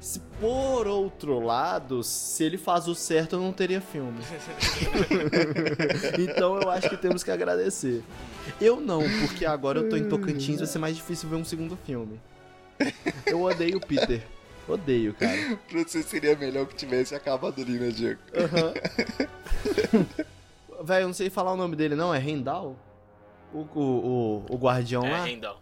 [0.00, 4.20] Se por outro lado, se ele faz o certo, não teria filme.
[6.18, 8.02] então eu acho que temos que agradecer.
[8.60, 11.76] Eu não, porque agora eu tô em Tocantins, vai ser mais difícil ver um segundo
[11.84, 12.20] filme.
[13.26, 14.22] Eu odeio o Peter.
[14.68, 15.58] Odeio, cara.
[15.68, 18.20] Pra você seria melhor que tivesse acabado ali, né, Diego?
[20.82, 22.14] Velho, eu não sei falar o nome dele, não.
[22.14, 22.76] É Rendal?
[23.52, 25.24] O, o, o, o guardião É, lá?
[25.24, 25.61] Rendal.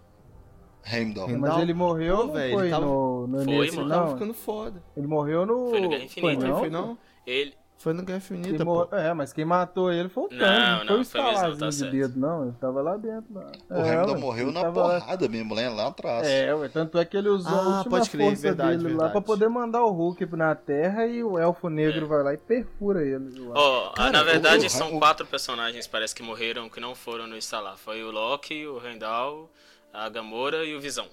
[0.84, 1.28] Heimdall.
[1.30, 1.50] Heimdall.
[1.52, 3.88] Mas ele morreu não velho, foi ele tava- no, no Foi, nesse, mano.
[3.88, 4.12] Tava não.
[4.14, 4.82] ficando foda.
[4.96, 5.70] Ele morreu no...
[5.70, 6.40] Foi no Guerra Infinita.
[6.40, 6.58] Foi, Não não?
[6.58, 6.98] foi não?
[7.26, 7.54] Ele.
[7.78, 8.96] Foi no Guerra Infinita, mor- pô.
[8.96, 10.78] É, mas quem matou ele foi o Não, Thanos.
[10.86, 11.90] não, foi o foi mesmo, tá de certo.
[11.92, 12.42] dedo, não.
[12.42, 13.24] Ele tava lá dentro.
[13.32, 13.50] Lá.
[13.70, 16.26] O É, Heimdall ué, morreu na tava lá- porrada mesmo, lá, lá atrás.
[16.28, 18.82] É, ué, tanto é que ele usou Ah, a última pode crer, força verdade, dele
[18.82, 19.12] lá verdade.
[19.12, 22.08] pra poder mandar o Hulk na Terra e o Elfo Negro É.
[22.08, 23.50] vai lá e perfura ele.
[23.54, 26.94] Ó, Cara, na verdade o- o- são o- quatro personagens, parece que morreram, que não
[26.94, 27.78] foram no instalar.
[27.78, 29.50] Foi o Loki, o Heimdall,
[29.92, 31.06] a Gamora e o Visão.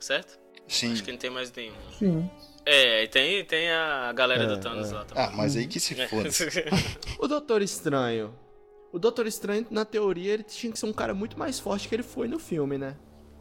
[0.00, 0.38] Certo?
[0.68, 0.92] Sim.
[0.92, 1.74] Acho que não tem mais nenhum.
[1.98, 2.30] Sim.
[2.64, 5.24] É, e tem, tem a galera É, do Thanos lá também.
[5.24, 6.28] Ah, mas aí que se foda.
[7.18, 8.34] O Doutor Estranho.
[8.92, 11.94] O Doutor Estranho, na teoria, ele tinha que ser um cara muito mais forte que
[11.94, 12.96] ele foi no filme, né?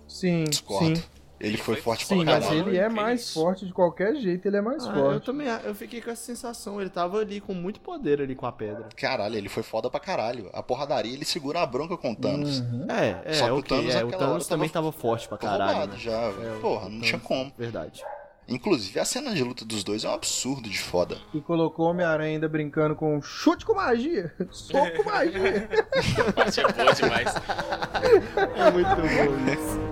[0.08, 0.95] Sim, Discordo.
[0.97, 1.04] sim.
[1.41, 2.67] Ele foi forte Sim, pra mas caralho.
[2.69, 5.25] ele é mais forte de qualquer jeito, ele é mais Ah, eu forte.
[5.25, 6.80] também, eu fiquei com essa sensação.
[6.80, 8.88] Ele tava ali com muito poder ali com a pedra.
[8.95, 10.49] Caralho, ele foi foda pra caralho.
[10.54, 12.60] A porradaria, ele segura a bronca com o Thanos.
[12.60, 12.88] Uhum.
[12.89, 13.77] É, é, Só que o ok.
[13.77, 15.88] Thanos é, o naquela Thanos hora também tava- tava forte pra caralho.
[15.91, 15.97] né?
[15.97, 17.51] já, É, o Porra, não Thanos- tinha como.
[17.58, 18.04] Verdade.
[18.49, 21.15] Inclusive, a cena de luta dos dois é um absurdo de foda.
[21.34, 25.69] E colocou o Homem-Aranha ainda brincando com chute com magia, soco com magia.
[26.36, 27.34] Parte é boa demais.
[28.58, 29.90] É muito bom isso.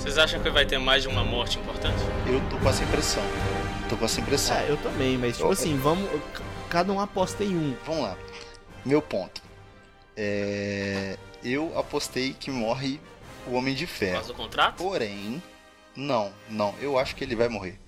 [0.00, 1.98] Vocês acham que vai ter mais de uma morte importante?
[2.26, 3.22] Eu tô com essa impressão.
[3.88, 4.56] Tô com essa impressão.
[4.56, 6.08] É, eu também, mas tipo Eu- assim, vamos.
[6.70, 7.76] Cada um aposta em um.
[7.84, 8.16] Vamos lá.
[8.84, 9.42] Meu ponto.
[10.16, 11.16] É...
[11.44, 13.00] Eu apostei que morre
[13.46, 14.14] o Homem de Ferro.
[14.14, 14.76] causa do contrato?
[14.76, 15.42] Porém,
[15.96, 16.74] não, não.
[16.80, 17.78] Eu acho que ele vai morrer.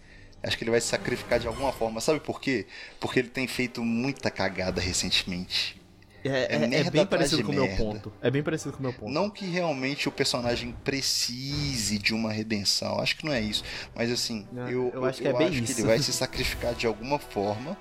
[0.42, 2.00] Acho que ele vai se sacrificar de alguma forma.
[2.00, 2.66] Sabe por quê?
[3.00, 5.80] Porque ele tem feito muita cagada recentemente.
[6.24, 8.12] É, É é- é bem parecido com o meu ponto.
[8.20, 9.12] É bem parecido com o meu ponto.
[9.12, 13.64] Não que realmente o personagem precise de uma redenção, acho que não é isso.
[13.94, 16.74] Mas assim, Não, eu, eu acho que é bem acho que ele vai se sacrificar
[16.74, 17.76] de alguma forma.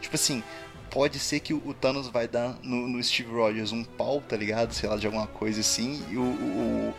[0.00, 0.42] Tipo assim,
[0.90, 4.72] pode ser que o Thanos vai dar no, no Steve Rogers um pau, tá ligado?
[4.72, 6.94] Sei lá, de alguma coisa assim, e o, o,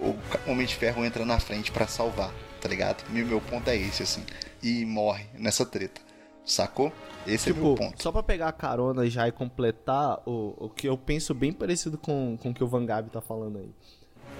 [0.00, 3.04] o, Homem de Ferro entra na frente pra salvar, tá ligado?
[3.10, 4.22] Meu, meu ponto é esse, assim.
[4.62, 6.07] E morre nessa treta.
[6.48, 6.92] Sacou?
[7.26, 8.02] Esse é meu Tipo, ponto.
[8.02, 11.98] só pra pegar a carona já e completar o, o que eu penso bem parecido
[11.98, 13.70] com, com o que o Van Gabi tá falando aí.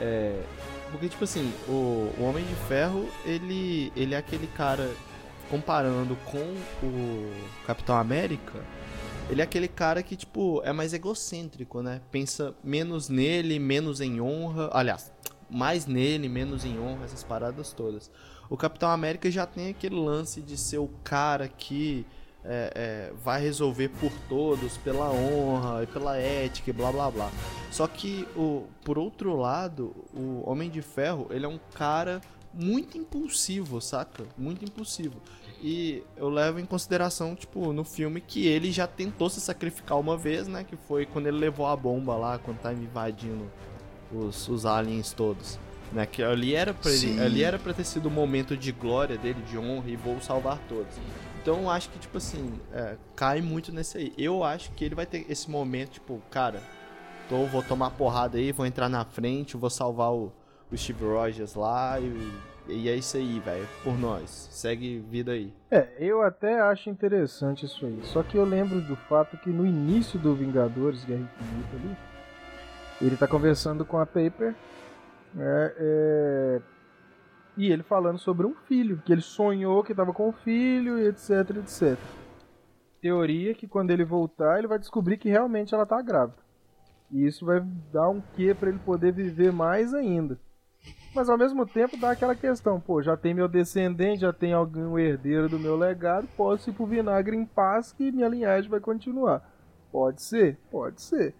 [0.00, 0.42] É.
[0.90, 4.90] Porque, tipo assim, o, o Homem de Ferro, ele, ele é aquele cara,
[5.50, 6.38] comparando com
[6.86, 7.30] o
[7.66, 8.58] Capitão América,
[9.28, 12.00] ele é aquele cara que, tipo, é mais egocêntrico, né?
[12.10, 14.70] Pensa menos nele, menos em honra.
[14.72, 15.12] Aliás,
[15.50, 18.10] mais nele, menos em honra, essas paradas todas.
[18.50, 22.06] O Capitão América já tem aquele lance de ser o cara que
[22.44, 27.30] é, é, vai resolver por todos, pela honra e pela ética e blá blá blá.
[27.70, 32.20] Só que, o, por outro lado, o Homem de Ferro, ele é um cara
[32.54, 34.24] muito impulsivo, saca?
[34.36, 35.20] Muito impulsivo.
[35.60, 40.16] E eu levo em consideração, tipo, no filme que ele já tentou se sacrificar uma
[40.16, 40.64] vez, né?
[40.64, 43.50] Que foi quando ele levou a bomba lá, quando tá invadindo
[44.12, 45.58] os, os aliens todos.
[45.92, 46.06] Né?
[46.06, 49.40] Que ali era, pra ele, ali era pra ter sido o momento de glória dele,
[49.42, 50.94] de honra e vou salvar todos.
[51.40, 54.12] Então eu acho que, tipo assim, é, cai muito nesse aí.
[54.18, 56.60] Eu acho que ele vai ter esse momento, tipo, cara,
[57.28, 60.32] tô, vou tomar porrada aí, vou entrar na frente, vou salvar o,
[60.70, 62.32] o Steve Rogers lá e,
[62.68, 63.66] e é isso aí, velho.
[63.82, 64.48] Por nós.
[64.50, 65.52] Segue vida aí.
[65.70, 67.98] É, eu até acho interessante isso aí.
[68.02, 71.96] Só que eu lembro do fato que no início do Vingadores Guerra Infinita ali,
[73.00, 74.54] ele tá conversando com a Paper,
[75.34, 76.62] né, é,
[77.56, 81.56] e ele falando sobre um filho, que ele sonhou que tava com o filho etc,
[81.56, 81.98] etc.
[83.00, 86.38] Teoria que quando ele voltar, ele vai descobrir que realmente ela tá grávida.
[87.10, 87.60] E isso vai
[87.92, 90.38] dar um quê pra ele poder viver mais ainda.
[91.14, 94.84] Mas ao mesmo tempo dá aquela questão, pô, já tem meu descendente, já tem alguém
[94.98, 99.42] herdeiro do meu legado, posso ir pro vinagre em paz que minha linhagem vai continuar.
[99.90, 101.34] Pode ser, pode ser.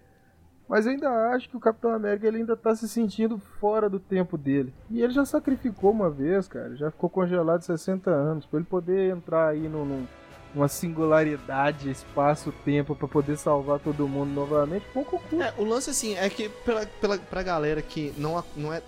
[0.69, 3.99] Mas eu ainda acho que o Capitão América ele ainda tá se sentindo fora do
[3.99, 4.73] tempo dele.
[4.91, 9.11] E ele já sacrificou uma vez, cara, já ficou congelado 60 anos, pra ele poder
[9.11, 10.07] entrar aí num, num-
[10.55, 15.45] numa singularidade, espaço-tempo, pra poder salvar todo mundo novamente, pouco custa.
[15.45, 18.83] É, o lance assim é que pela, pela, pra galera que não, não é.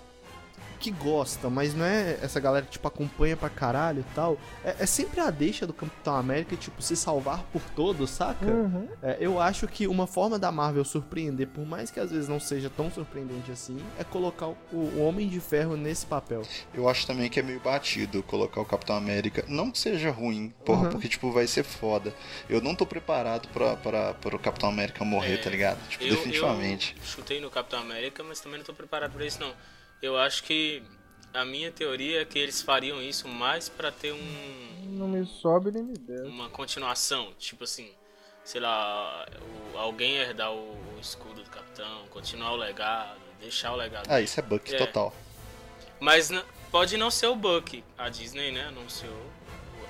[0.81, 4.37] Que gosta, mas não é essa galera que tipo acompanha pra caralho e tal.
[4.65, 8.45] É, é sempre a deixa do Capitão América, tipo, se salvar por todos, saca?
[8.45, 8.87] Uhum.
[9.03, 12.39] É, eu acho que uma forma da Marvel surpreender, por mais que às vezes não
[12.39, 16.41] seja tão surpreendente assim, é colocar o, o Homem de Ferro nesse papel.
[16.73, 19.45] Eu acho também que é meio batido colocar o Capitão América.
[19.47, 20.89] Não que seja ruim, porra, Uhum.
[20.89, 22.13] porque, tipo, vai ser foda.
[22.49, 25.77] Eu não tô preparado pra, pra, pra o Capitão América morrer, É, tá ligado?
[25.87, 26.95] Tipo, Eu, definitivamente.
[26.97, 29.51] eu chutei no Capitão América, mas também não tô preparado pra isso não.
[30.01, 30.81] Eu acho que
[31.33, 35.71] a minha teoria é que eles fariam isso mais pra ter um Não me sobe
[35.71, 36.23] nem me desce.
[36.23, 37.89] uma continuação, tipo assim,
[38.43, 39.25] sei lá,
[39.73, 44.05] o- alguém herdar o, o escudo do capitão, continuar o legado deixar o legado.
[44.07, 44.77] Ah, isso é Buck É.
[44.77, 45.11] total.
[45.99, 46.29] Mas
[46.69, 47.83] pode não ser o Buck.
[47.97, 49.19] A Disney, né, anunciou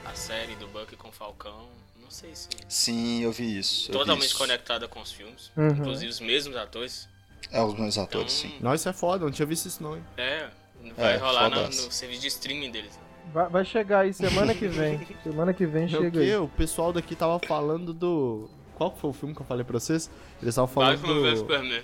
[0.05, 1.67] a série do Buck com o Falcão.
[2.01, 3.89] Não sei se Sim, eu vi isso.
[3.89, 4.37] eu vi totalmente isso.
[4.37, 5.51] conectada com os filmes.
[5.57, 5.67] Uhum.
[5.67, 7.09] Inclusive os mesmos atores.
[7.51, 8.53] É, os meus Então, atores, sim.
[8.61, 10.03] Nossa, isso é foda, não tinha visto isso não, hein?
[10.17, 10.49] é,
[10.97, 11.85] vai É, rolar na- fodaço.
[11.85, 12.97] no serviço de streaming deles.
[13.33, 14.99] Vai, vai chegar aí semana que vem.
[15.23, 16.19] semana que vem É o chega que?
[16.19, 16.35] aí.
[16.37, 18.49] O pessoal daqui tava falando do.
[18.75, 20.09] Qual foi o filme que eu falei pra vocês?
[20.41, 21.37] Eles estavam falando Batman vs do.
[21.39, 21.83] Superman.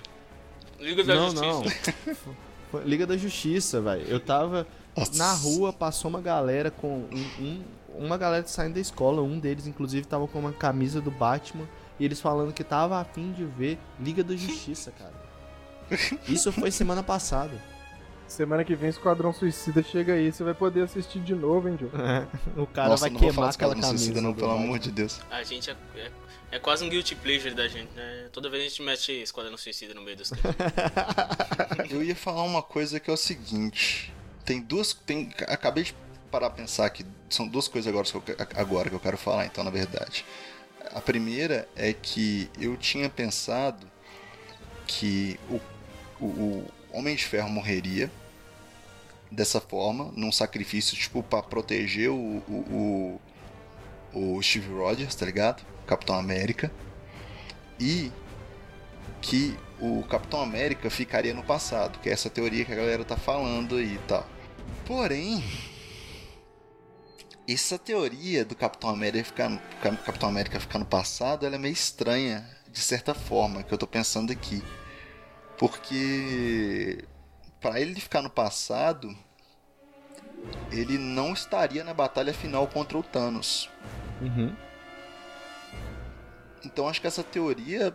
[0.80, 1.94] Liga da Não, Justiça.
[2.72, 2.82] não.
[2.84, 4.02] Liga da Justiça, velho.
[4.08, 5.16] Eu tava Nossa.
[5.16, 7.04] na rua, passou uma galera com.
[7.12, 7.64] Um, um-
[7.98, 11.66] uma galera saindo da escola, um deles, inclusive, tava com uma camisa do Batman.
[11.98, 15.12] E eles falando que tava a fim de ver Liga da Justiça, cara.
[16.28, 17.52] Isso foi semana passada.
[18.26, 20.30] Semana que vem Esquadrão Suicida chega aí.
[20.30, 21.88] Você vai poder assistir de novo, hein, Joe?
[22.62, 23.88] O cara Nossa, vai não queimar aquela camisa.
[23.96, 25.18] suicida, não, pelo amor de Deus.
[25.30, 26.10] A gente é, é,
[26.52, 28.28] é quase um guilty pleasure da gente, né?
[28.30, 30.30] Toda vez a gente mete Esquadrão Suicida no meio dos.
[31.88, 34.12] Eu ia falar uma coisa que é o seguinte.
[34.44, 34.92] Tem duas.
[34.92, 35.94] Tem, acabei de
[36.30, 39.16] parar a pensar que são duas coisas agora que, eu, que- agora que eu quero
[39.16, 40.24] falar, então, na verdade.
[40.94, 43.86] A primeira é que eu tinha pensado
[44.86, 45.60] que o,
[46.20, 48.10] o, o Homem de Ferro morreria
[49.30, 52.14] dessa forma, num sacrifício, tipo, pra proteger o,
[52.48, 53.20] o,
[54.14, 55.64] o, o Steve Rogers, tá ligado?
[55.86, 56.70] Capitão América.
[57.78, 58.10] E
[59.20, 63.16] que o Capitão América ficaria no passado, que é essa teoria que a galera tá
[63.16, 64.26] falando e tal.
[64.86, 65.42] Porém,
[67.46, 69.60] essa teoria do Capitão América ficar, no-
[70.04, 73.86] Capitão América ficar no passado, ela é meio estranha, de certa forma, que eu tô
[73.86, 74.62] pensando aqui.
[75.58, 77.04] Porque
[77.60, 79.14] para ele ficar no passado,
[80.70, 83.68] ele não estaria na batalha final contra o Thanos.
[84.22, 84.54] Uhum.
[86.64, 87.94] Então acho que essa teoria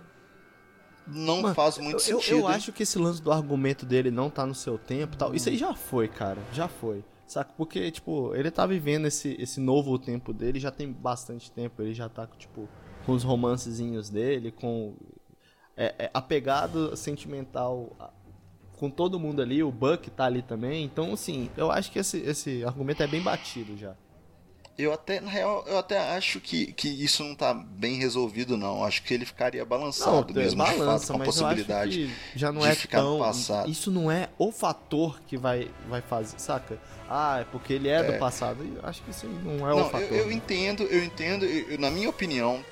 [1.06, 2.38] não Mano, faz muito eu, eu- sentido.
[2.39, 5.36] eu acho que esse lance do argumento dele não tá no seu tempo e tal.
[5.36, 6.41] Isso aí já foi, cara.
[6.54, 7.04] Já foi.
[7.28, 7.52] Saca?
[7.58, 11.82] Porque, tipo, ele tá vivendo esse, esse novo tempo dele já tem bastante tempo.
[11.82, 12.67] Ele já tá, tipo,
[13.06, 14.93] com os romancezinhos dele, com.
[15.76, 17.96] É, é, apegado sentimental
[18.78, 19.64] com todo mundo ali.
[19.64, 20.84] O Buck tá ali também.
[20.84, 23.96] Então, assim, eu acho que esse, esse argumento é bem batido já.
[24.76, 28.84] Eu até, na real, eu até acho que, que isso não tá bem resolvido, não.
[28.84, 32.10] Acho que ele ficaria balançado mesmo, de fato, com a possibilidade.
[32.36, 33.20] já não de é ficar tão.
[33.20, 33.70] passado.
[33.70, 36.80] Isso não é o fator que vai, vai fazer, saca?
[37.08, 38.64] Ah, é porque ele é, do passado.
[38.64, 40.08] Eu acho que isso não é o Não, fator.
[40.08, 40.34] eu, eu né?
[40.34, 41.46] entendo, eu entendo.
[41.46, 42.66] eu- na minha opinião,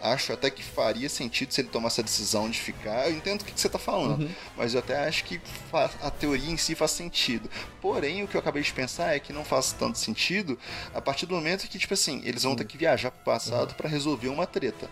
[0.00, 3.08] acho até que faria sentido se ele tomasse a decisão de ficar.
[3.08, 4.30] Eu entendo o que, que você tá falando, Uhum.
[4.56, 5.40] mas eu até acho que
[5.72, 7.48] a teoria em si faz sentido.
[7.80, 10.58] Porém, o que eu acabei de pensar é que não faz tanto sentido
[10.94, 13.88] a partir do momento que, tipo assim, eles vão ter que viajar pro passado pra
[13.88, 14.88] resolver uma treta.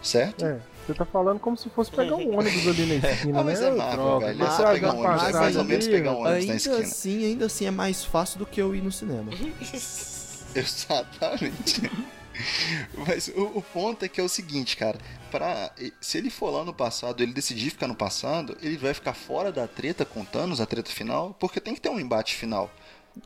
[0.00, 0.44] Certo?
[0.44, 3.60] É, você tá falando como se fosse pegar um ônibus ali na esquina, Ah, mas
[3.60, 3.66] né?
[3.66, 4.26] é ô, Marvel, droga?
[4.26, 4.42] velho.
[4.44, 6.30] É você só pegar um ônibus, é mais ou ali, menos pegar um ônibus.
[6.30, 6.78] na Ainda esquina.
[6.78, 9.32] assim, ainda assim é mais fácil do que eu ir no cinema.
[10.54, 11.82] Exatamente.
[13.06, 14.98] Mas o, o ponto é que é o seguinte, cara.
[15.30, 19.14] Pra, se ele for lá no passado, ele decidir ficar no passado, ele vai ficar
[19.14, 22.70] fora da treta com Thanos, a treta final, porque tem que ter um embate final.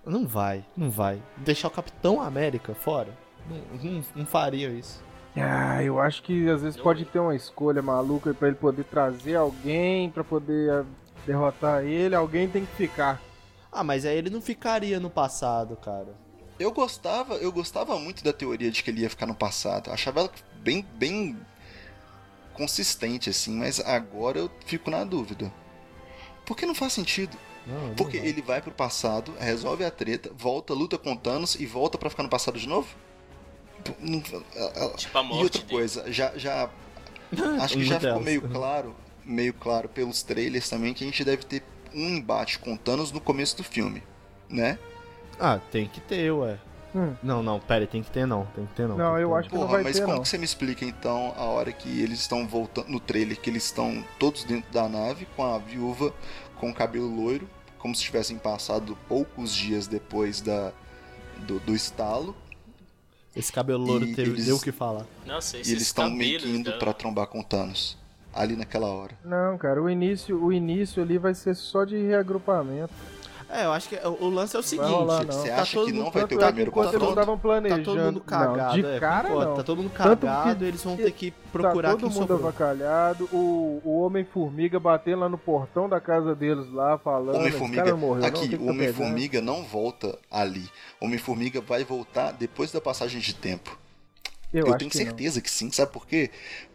[0.05, 1.23] Não vai, não vai.
[1.37, 3.17] Deixar o Capitão América fora?
[3.49, 5.03] Não, não, não faria isso.
[5.37, 8.85] Ah, eu acho que às vezes pode ter uma escolha maluca aí pra ele poder
[8.85, 10.85] trazer alguém pra poder ah,
[11.27, 12.15] derrotar ele.
[12.15, 13.21] Alguém tem que ficar.
[13.71, 16.22] Ah, mas aí ele não ficaria no passado, cara.
[16.63, 19.89] Eu gostava, eu gostava muito da teoria de que ele ia ficar no passado.
[19.91, 20.31] Eu achava ela
[20.63, 21.37] bem, bem
[22.55, 25.53] consistente assim, mas agora eu fico na dúvida.
[26.45, 27.37] Porque não faz sentido.
[27.67, 28.27] Não, não Porque vai.
[28.29, 32.11] ele vai pro passado, resolve a treta, volta, luta com o Thanos e volta pra
[32.11, 32.89] ficar no passado de novo?
[33.99, 34.23] Não-
[34.93, 35.73] a- Tipo a E morte outra dele.
[35.73, 36.69] coisa, já, já
[37.61, 38.95] acho que já ficou meio claro,
[39.25, 41.63] meio claro pelos trailers também que a gente deve ter
[41.95, 44.03] um embate com o Thanos no começo do filme,
[44.49, 44.79] né?
[45.45, 46.57] Ah, tem que ter, ué.
[46.95, 47.15] Hum.
[47.23, 48.97] Não, não, pera, tem que ter não, tem que ter não.
[48.99, 50.23] Não, tem que eu ter, acho que não Porra, vai mas ter, como não.
[50.23, 53.65] que você me explica então a hora que eles estão voltando no trailer que eles
[53.65, 56.13] estão todos dentro da nave com a viúva
[56.61, 60.71] com o cabelo loiro, como se tivessem passado poucos dias depois da
[61.47, 62.37] do, do estalo
[63.35, 65.07] Esse cabelo louro E teve, eles- deu o que falar.
[65.27, 67.97] Nossa, e eles estão meio que indo pra trombar com o Thanos
[68.35, 69.13] ali naquela hora.
[69.25, 72.93] Não, cara, o início, o início ali vai ser só de reagrupamento.
[73.53, 74.89] É, eu acho que o o lance é o seguinte.
[74.89, 75.33] rolar, não.
[75.33, 77.15] Você tá acha que não vai ter o é que primeiro enquanto eles
[77.69, 79.55] Tá todo mundo cagado, não, de é, cara não.
[79.55, 82.29] Tá todo mundo Tanto que cagado, eles vão ter que procurar tá quem todo mundo
[82.29, 82.49] sobrou.
[82.49, 87.37] avacalhado, o, o Homem-Formiga batendo lá no portão da casa deles lá, falando.
[87.37, 87.83] Homem-Formiga.
[87.83, 90.71] cara não morreu, não, Aqui, que o tá Homem-Formiga não volta ali.
[90.99, 93.79] O Homem-Formiga vai voltar depois da passagem de tempo.
[94.51, 96.31] Eu, Eu, tenho que certeza que sim, sabe por quê?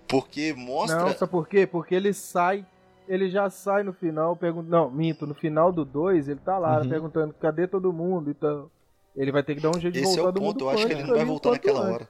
[0.08, 0.64] Porque Não.
[0.64, 1.00] mostra.
[1.00, 1.66] não, sabe por quê?
[1.66, 2.64] Porque ele sai
[3.08, 6.84] ele já sai no final, pergunta, não, minto, no final do 2, ele tá lá
[6.84, 6.86] Uhum.
[6.86, 8.70] perguntando cadê todo mundo, então
[9.16, 10.64] ele vai ter que dar um jeito de Esse é voltar o do mundo ponto,
[10.64, 11.82] eu acho que ele não vai voltar naquela antes.
[11.82, 12.10] hora.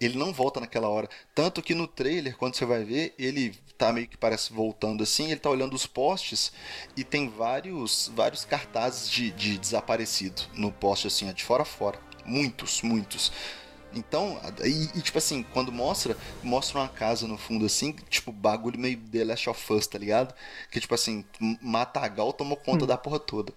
[0.00, 1.08] Ele não volta naquela hora.
[1.34, 5.26] Tanto que no trailer, quando você vai ver, ele tá meio que parece voltando assim,
[5.30, 6.52] ele tá olhando os postes
[6.96, 11.66] e tem vários vários cartazes de, de desaparecido no poste assim, ó, de fora a
[11.66, 11.98] fora.
[12.24, 13.32] Muitos, muitos.
[13.92, 18.78] Então, e, e, tipo assim, quando mostra, mostra uma casa no fundo assim, tipo, bagulho
[18.78, 20.34] meio The Last of Us, tá ligado?
[20.70, 21.24] Que tipo assim,
[21.60, 23.52] Matagal tomou conta da porra toda.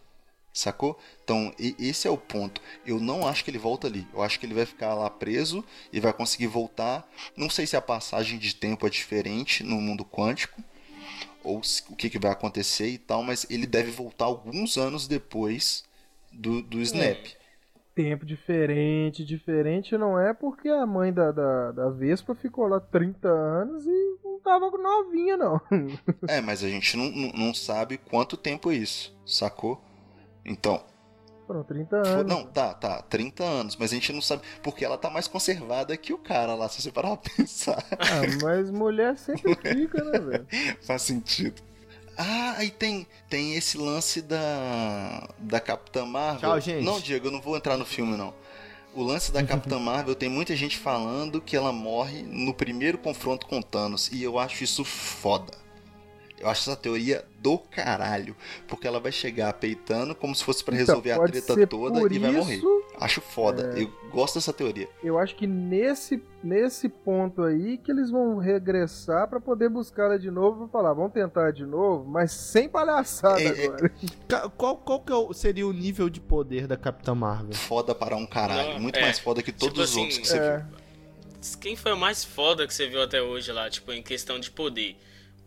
[0.54, 1.00] Sacou?
[1.24, 2.62] Então, e- esse é o ponto.
[2.86, 4.08] Eu não acho que ele volta ali.
[4.14, 7.08] Eu acho que ele vai ficar lá preso e vai conseguir voltar.
[7.36, 10.62] Não sei se a passagem de tempo é diferente no mundo quântico
[11.44, 15.84] ou o que, que vai acontecer e tal, mas ele deve voltar alguns anos depois
[16.32, 17.26] do, do Snap.
[17.96, 23.28] Tempo diferente, diferente não é porque a mãe da, da, da Vespa ficou lá 30
[23.30, 25.62] anos e não tava novinha, não.
[26.26, 29.82] É, mas a gente não, não, sabe quanto tempo é isso, sacou?
[30.46, 30.84] Então,
[31.46, 32.28] Foram 30 fo- anos.
[32.28, 35.96] não, tá, tá, 30 anos, mas a gente não sabe, porque ela tá mais conservada
[35.98, 37.84] que o cara lá, se você parar pra pensar.
[37.98, 40.48] Ah, mas mulher sempre fica, né, velho?
[40.82, 41.62] Faz sentido.
[42.18, 46.50] Ah, aí tem, tem esse lance da, da Capitã Marvel.
[46.50, 46.84] Tchau, gente.
[46.84, 48.34] Não, Diego, eu não vou entrar no filme, não.
[48.94, 53.48] O lance da Capitã Marvel tem muita gente falando que ela morre no primeiro confronto
[53.48, 54.12] com Thanos.
[54.12, 55.54] E eu acho isso foda.
[56.40, 58.36] Eu acho essa teoria do caralho.
[58.68, 62.14] Porque ela vai chegar peitando como se fosse pra Então, resolver a pode treta toda
[62.14, 62.62] e vai morrer.
[63.00, 63.04] É.
[63.04, 63.74] Acho foda.
[63.80, 64.88] Eu gosto dessa teoria.
[65.04, 70.20] Eu acho que nesse, nesse ponto aí que eles vão regressar pra poder buscar ela
[70.20, 73.92] de novo e falar, vamos tentar de novo, mas sem palhaçada É, é- agora.
[74.28, 77.54] Ca- Qual, qual que é o- seria o nível de poder da Capitã Marvel?
[77.54, 78.74] Foda para um caralho.
[78.74, 79.02] Não, Muito é.
[79.02, 80.84] mais foda que todos Tipo os assim, outros que você É, viu.
[81.60, 84.50] Quem foi o mais foda que você viu até hoje lá, tipo, em questão de
[84.50, 84.96] poder?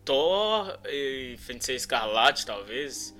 [0.04, 3.14] Thor e Feiticeira Escarlate, talvez?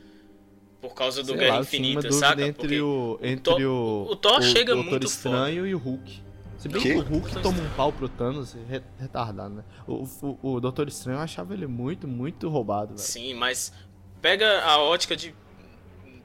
[0.81, 2.43] Por causa do Sei Guerra lá, Infinita, saca?
[2.43, 6.23] entre Porque o entre o, o Thor chega Doutor muito Estranho e o Hulk.
[6.59, 9.65] Se bem que o Hulk toma um pau pro Thanos, re- retardado, né?
[9.87, 12.99] O, o, o Doutor Estranho eu achava ele muito, muito roubado, velho.
[12.99, 13.73] Sim, mas
[14.23, 15.35] pega a ótica de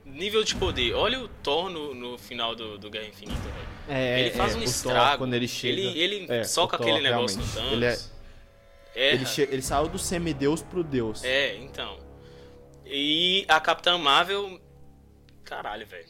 [0.05, 0.93] nível de poder.
[0.93, 3.67] Olha o Thor no, no final do, do Guerra Infinita, velho.
[3.99, 5.17] É, Ele faz é, um o Thor, estrago.
[5.17, 5.81] quando ele chega.
[5.81, 7.55] Ele, ele é, soca o Thor, aquele negócio no realmente.
[7.71, 7.73] Thanos.
[7.73, 9.15] Ele, é, erra.
[9.15, 11.23] ele, che- ele saiu do semideus pro deus.
[11.23, 11.97] É, então.
[12.93, 14.59] E a Capitã Marvel.
[15.45, 16.05] Caralho, velho.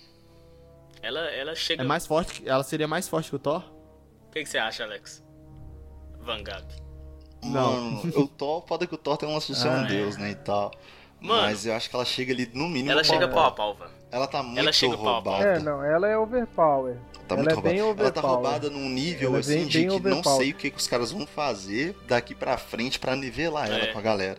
[1.01, 1.83] Ela, ela chega.
[1.83, 3.63] É mais forte, que- ela seria mais forte que o Thor?
[4.27, 5.23] O que, que você acha, Alex?
[6.19, 6.65] Vangab.
[7.43, 7.73] Não.
[7.91, 10.35] Mano, o Thor, foda que o Thor tem uma associação Ah, a Deus, né, e
[10.35, 10.71] tal.
[11.19, 11.41] Mano.
[11.43, 13.75] Mas eu acho que ela chega ali, no mínimo, Ela chega pau a pau.
[13.75, 14.01] pau, velho.
[14.11, 15.33] Ela tá muito Ela chega pau a pau.
[15.33, 15.49] roubada.
[15.57, 16.97] é, não, ela é overpower.
[17.27, 18.01] Tá ela muito é bem roubada.
[18.03, 18.35] Ela tá overpower.
[18.35, 20.37] roubada num nível Ela é assim bem- de bem que não overpower.
[20.37, 23.87] sei o que, que os caras vão fazer daqui pra frente pra nivelar ela É.
[23.87, 24.37] com a galera.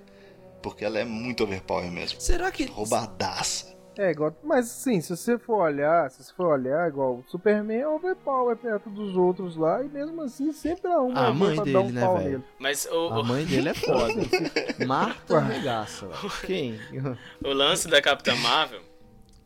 [0.62, 2.20] Porque ela é muito overpower mesmo.
[2.20, 2.64] Será que.
[2.66, 3.72] Roubadaça.
[3.98, 4.34] É, igual.
[4.42, 8.56] Mas sim, se você for olhar, se você for olhar, igual o Superman é overpower
[8.56, 11.80] perto dos outros lá, e mesmo assim sempre dá uma A mãe pra dele, dar
[11.82, 12.30] um né, pau velho?
[12.30, 12.44] nele.
[12.58, 14.14] Mas o, A o- mãe dele é foda.
[14.86, 16.30] Marta regaça, velho.
[16.46, 16.80] Quem?
[17.44, 18.80] o lance da Capitã Marvel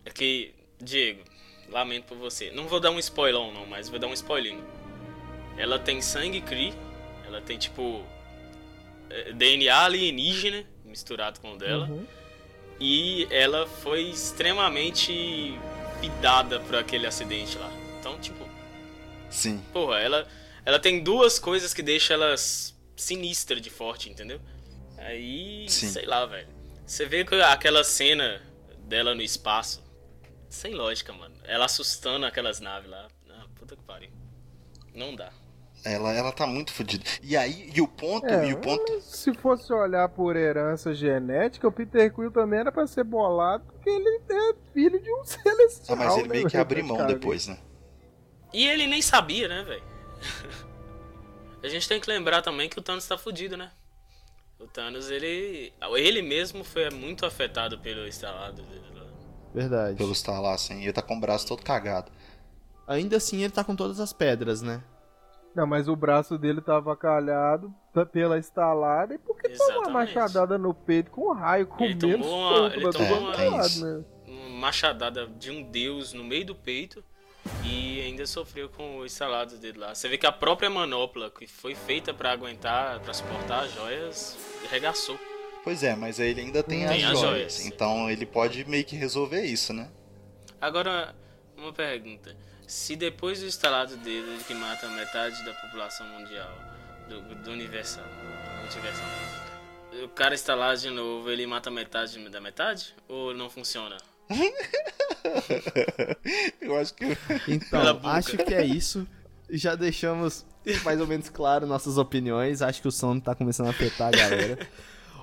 [0.05, 1.23] é que, Diego,
[1.69, 2.53] lamento por você.
[2.53, 4.63] Não vou dar um spoilão, não, mas vou dar um spoilinho.
[5.59, 6.73] Ela tem sangue Kree,
[7.27, 8.01] ela tem tipo.
[9.11, 10.65] eh, DNA alienígena
[10.97, 11.87] misturado com o dela.
[11.87, 12.07] Uhum.
[12.81, 15.59] E ela foi extremamente
[16.01, 17.71] fidada por aquele acidente lá.
[18.01, 18.47] Então, tipo,
[19.31, 19.63] Sim.
[19.73, 20.27] porra, ela,
[20.65, 22.35] ela tem duas coisas que deixam ela
[22.97, 24.41] sinistra de forte, entendeu?
[24.99, 25.89] Aí, Sim.
[25.89, 26.49] sei lá, velho.
[26.87, 28.41] Você vê que aquela cena
[28.79, 29.83] dela no espaço,
[30.49, 31.35] sem lógica, mano.
[31.45, 33.09] Ela assustando aquelas naves lá.
[33.31, 34.11] Ah, puta que pariu.
[34.95, 35.31] Não dá.
[35.85, 37.05] Ela, ela tá muito fodida.
[37.23, 39.01] E aí, e o ponto, É, e o ponto.
[39.01, 43.89] Se fosse olhar por herança genética, o Peter Quill também era pra ser bolado, porque
[43.89, 45.97] ele é filho de um celestial.
[45.97, 47.59] Ah, mas ele né, meio que abre mão depois, né?
[48.53, 49.85] E ele nem sabia, né, velho?
[51.63, 53.71] A gente tem que lembrar também que o Thanos tá fudido, né?
[54.59, 55.73] O Thanos, ele.
[55.97, 59.07] Ele mesmo foi muito afetado pelo instalado dele lá.
[59.55, 59.97] Verdade.
[59.97, 60.83] Pelo estar lá, assim.
[60.83, 62.11] Ele tá com o braço todo cagado.
[62.87, 64.83] Ainda assim, ele tá com todas as pedras, né?
[65.57, 67.75] Não, mas o braço dele tava calhado
[68.13, 72.19] pela estalada e por que tomou uma machadada no peito com um raio Ele comendo
[72.23, 74.05] tomou uma- ele tomou uma- né?
[74.29, 77.03] Uma machadada de um deus no meio do peito
[77.65, 79.95] e ainda sofreu com o instalado dele lá.
[79.95, 84.37] Você vê que a própria manopla, que foi feita pra aguentar, pra suportar as joias,
[84.69, 85.19] arregaçou.
[85.65, 87.21] Pois é, mas ele ainda tem, Tem as, as joias.
[87.55, 87.67] joias.
[87.67, 89.89] Então ele pode meio que resolver isso, né?
[90.61, 91.15] Agora,
[91.57, 92.37] uma pergunta.
[92.67, 96.51] Se depois do instalado dele, que mata metade da população mundial,
[97.09, 98.05] do, do universal,
[98.61, 99.07] multiversal,
[100.05, 102.95] o cara está lá de novo, ele mata metade da metade?
[103.09, 103.97] Ou não funciona?
[106.61, 107.05] Eu acho que.
[107.49, 109.07] Então, acho que é isso.
[109.49, 110.45] Já deixamos
[110.85, 112.63] mais ou menos claro nossas opiniões.
[112.63, 114.59] Acho que o sono tá começando a afetar a galera.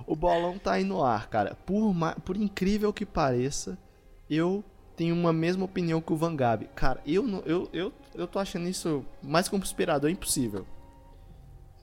[0.08, 1.56] O bolão tá aí no ar, cara.
[1.66, 3.78] Por, ma- por incrível que pareça,
[4.30, 4.64] eu
[4.96, 6.70] tenho uma mesma opinião que o Van Gabi.
[6.76, 10.66] Cara, eu, não- eu, eu, eu tô achando isso mais conspirador impossível.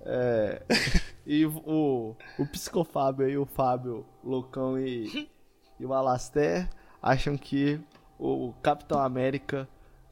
[0.02, 0.62] É.
[1.26, 5.28] E o, o Psicofábio e o Fábio Loucão e,
[5.78, 6.68] e o Alaster
[7.00, 7.78] acham que
[8.18, 9.68] o Capitão América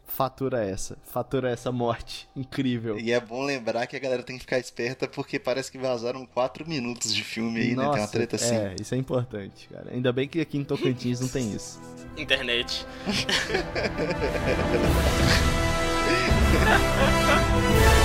[0.09, 0.99] fatura essa.
[1.05, 2.99] Fatura essa morte incrível.
[2.99, 6.27] E é bom lembrar que a galera tem que ficar esperta porque parece que vazaram
[6.27, 7.89] 4 minutos de filme aí, né?
[7.91, 8.55] Tem uma treta assim.
[8.55, 9.91] É, isso é importante, cara.
[9.93, 11.81] Ainda bem que aqui em Tocantins não tem isso.
[12.17, 12.87] Internet.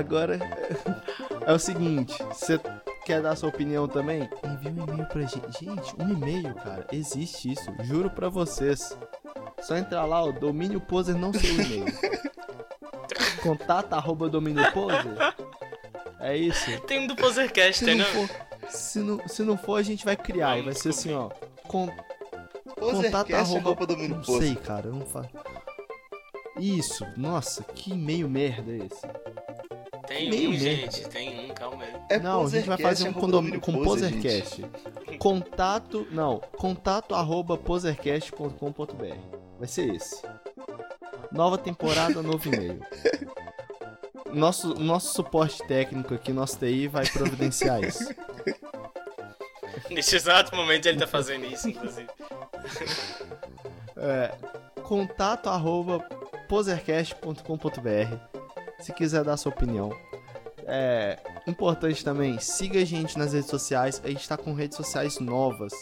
[0.00, 0.38] Agora
[1.46, 2.58] é o seguinte, você
[3.04, 4.28] quer dar sua opinião também?
[4.44, 5.64] Envia um e-mail pra gente.
[5.64, 6.86] Gente, um e-mail, cara.
[6.90, 8.96] Existe isso, juro pra vocês.
[9.62, 11.84] Só entrar lá, o domínio poser não sei o e-mail.
[13.42, 15.16] Contato arroba domínio poser.
[16.20, 16.78] É isso.
[16.82, 18.04] Tem um do Posercast, Se não não?
[18.04, 18.30] for,
[18.68, 20.58] se não, se não for, a gente vai criar.
[20.58, 21.30] E vai ser assim, ó.
[21.66, 21.88] Con,
[22.78, 23.58] contato arroba.
[23.60, 24.48] arroba domínio Não poser.
[24.48, 24.86] sei, cara.
[24.88, 25.28] Eu não faço.
[26.58, 29.06] Isso, nossa, que e-mail merda é esse?
[30.20, 31.08] Tem meio um, gente.
[31.08, 31.92] Tem um, calma aí.
[32.10, 34.64] É não, a gente vai fazer um arroba condom- domínio com poser, Posercast.
[35.18, 39.16] Contato, não, contato arroba posercast.com.br.
[39.58, 40.22] Vai ser esse.
[41.32, 42.80] Nova temporada, novo e-mail.
[44.32, 48.14] Nosso, nosso suporte técnico aqui, nosso TI, vai providenciar isso.
[49.90, 52.08] Neste exato momento ele tá fazendo isso, inclusive.
[54.02, 54.32] É,
[54.82, 55.98] contato arroba
[56.48, 58.16] posercast.com.br
[58.78, 59.90] se quiser dar sua opinião.
[60.72, 61.18] É
[61.48, 64.00] importante também, siga a gente nas redes sociais.
[64.04, 65.72] A gente tá com redes sociais novas,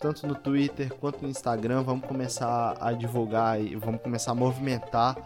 [0.00, 1.82] tanto no Twitter quanto no Instagram.
[1.82, 5.18] Vamos começar a divulgar e vamos começar a movimentar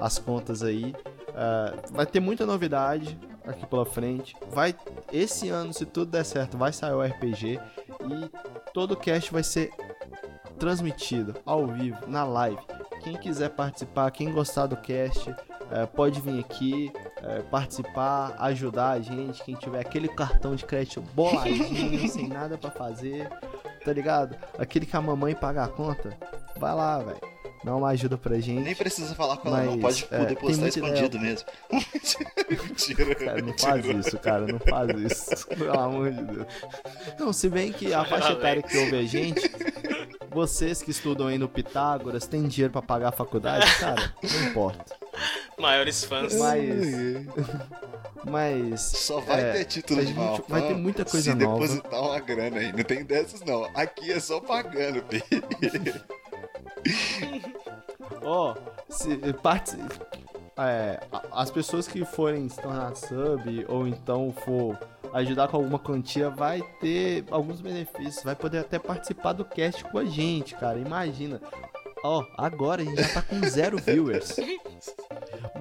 [0.00, 0.94] as contas aí.
[1.34, 4.34] É, vai ter muita novidade aqui pela frente.
[4.50, 4.74] Vai
[5.12, 7.60] esse ano, se tudo der certo, vai sair o RPG
[8.00, 8.30] e
[8.72, 9.72] todo o cast vai ser
[10.58, 12.62] transmitido ao vivo, na live.
[13.02, 15.28] Quem quiser participar, quem gostar do cast,
[15.70, 16.90] eh, pode vir aqui
[17.26, 19.42] eh, participar, ajudar a gente.
[19.42, 23.28] Quem tiver aquele cartão de crédito boladinho, sem nada pra fazer,
[23.82, 24.36] tá ligado?
[24.58, 26.16] Aquele que a mamãe paga a conta,
[26.58, 27.34] vai lá, velho.
[27.64, 28.62] Dá uma ajuda pra gente.
[28.62, 29.78] Nem precisa falar com ela, não.
[29.78, 31.48] Pode é, depositar escondido mesmo.
[32.50, 33.14] Mentira.
[33.14, 35.48] Cara, não faz isso, cara, não faz isso.
[35.56, 36.46] Pelo amor de Deus.
[37.18, 39.50] Não, se bem que a faixa etária que ouve a gente,
[40.30, 45.03] vocês que estudam aí no Pitágoras, têm dinheiro pra pagar a faculdade, cara, não importa.
[45.58, 46.34] Maiores fãs.
[46.34, 46.66] Mas.
[48.24, 48.80] Mas.
[48.80, 51.60] Só vai é, ter título de mal vai ter muita coisa se nova.
[51.60, 52.72] depositar uma grana aí.
[52.72, 53.64] Não tem dessas, não.
[53.74, 56.00] Aqui é só pagando, filho.
[58.22, 58.54] Ó,
[58.88, 59.76] se parte.
[60.56, 61.00] É,
[61.32, 64.78] as pessoas que forem se tornar sub ou então for
[65.12, 69.98] ajudar com alguma quantia vai ter alguns benefícios, vai poder até participar do cast com
[69.98, 70.78] a gente, cara.
[70.78, 71.40] Imagina.
[72.04, 74.36] Ó, agora a gente já tá com zero viewers.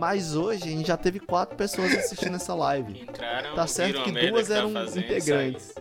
[0.04, 3.04] Mas hoje a gente já teve quatro pessoas assistindo essa live.
[3.04, 5.74] Entraram, Tá certo que duas que tá eram fazendo, integrantes.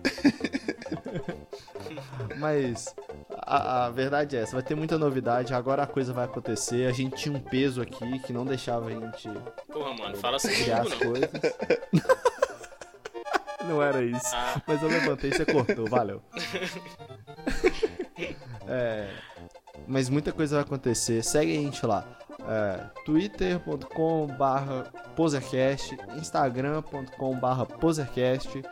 [2.39, 2.95] Mas
[3.37, 6.87] a, a verdade é essa, vai ter muita novidade, agora a coisa vai acontecer.
[6.87, 9.29] A gente tinha um peso aqui que não deixava a gente.
[9.67, 10.99] Porra, mano, fala assim criar as não.
[10.99, 11.31] coisas.
[13.67, 14.31] não era isso.
[14.37, 16.23] Ah, Mas eu levantei e você cortou, valeu.
[18.69, 19.11] É,
[19.89, 21.23] mas muita coisa vai acontecer.
[21.25, 22.07] Segue a gente lá.
[22.53, 24.83] É, twitter.com barra
[25.17, 28.63] posercast instagram.com barra posercast.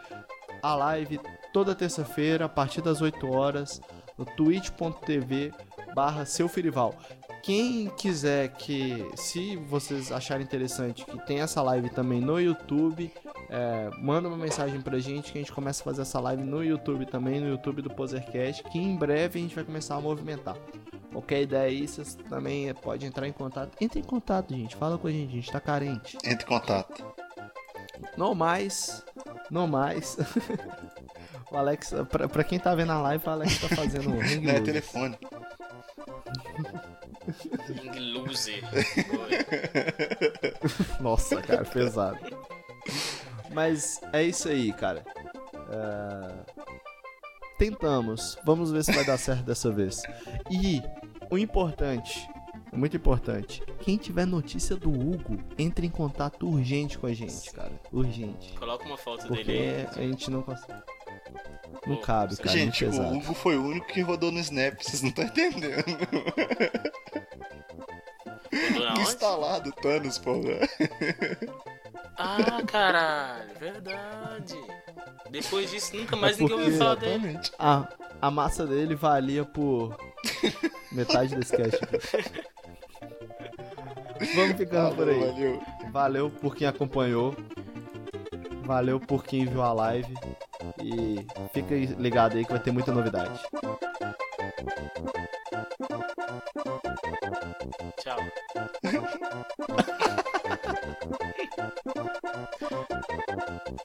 [0.63, 1.19] A live
[1.51, 3.81] toda terça-feira a partir das 8 horas
[4.19, 5.55] no twitch.tv
[5.95, 6.47] barra seu
[7.43, 13.13] quem quiser que se vocês acharem interessante que tem essa live também no YouTube
[13.49, 16.63] é, manda uma mensagem pra gente que a gente começa a fazer essa live no
[16.63, 20.57] YouTube também, no YouTube do Posercast, que em breve a gente vai começar a movimentar.
[21.13, 23.77] Qualquer ideia aí, vocês também podem entrar em contato.
[23.81, 24.77] Entre em contato, gente.
[24.77, 26.17] Fala com a gente, a gente tá carente.
[26.25, 27.05] Entre em contato.
[28.17, 29.05] Não mais.
[29.51, 30.17] Não mais.
[31.51, 34.47] o Alex, pra, pra quem tá vendo a live, o Alex tá fazendo um ring
[34.47, 35.19] Não é telefone.
[38.01, 38.63] Loser.
[41.01, 42.19] Nossa, cara, pesado.
[43.53, 45.05] Mas é isso aí, cara.
[45.71, 46.33] É,
[47.59, 48.39] tentamos.
[48.45, 50.03] Vamos ver se vai dar certo dessa vez.
[50.51, 50.83] E
[51.31, 52.29] o importante,
[52.73, 57.73] muito importante, quem tiver notícia do Hugo, entre em contato urgente com a gente, cara.
[57.93, 58.55] Urgente.
[58.59, 60.05] Coloca uma foto Porque dele aí.
[60.05, 60.81] a gente não consegue.
[61.87, 62.51] Não cabe, cara.
[62.51, 63.17] Gente, muito o.
[63.17, 65.67] Hugo foi o único que rodou no Snap, vocês não estão entendendo.
[68.53, 69.01] Onde?
[69.01, 70.69] Instalado Thanos, porra.
[72.17, 74.57] Ah, caralho, verdade.
[75.31, 77.41] Depois disso, nunca mais É ninguém ouviu falar dele.
[77.59, 77.89] A,
[78.21, 79.97] a massa dele valia por
[80.93, 81.79] metade desse cast.
[84.35, 85.21] Vamos ficando por aí.
[85.21, 85.63] Valeu.
[85.91, 87.35] Valeu por quem acompanhou.
[88.65, 90.15] Valeu por quem viu a live.
[90.83, 93.41] E fica ligado aí que vai ter muita novidade.
[98.01, 98.17] Tchau.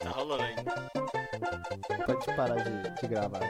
[0.00, 0.72] tá rolando ainda.
[2.06, 3.42] Pode parar de, de gravar.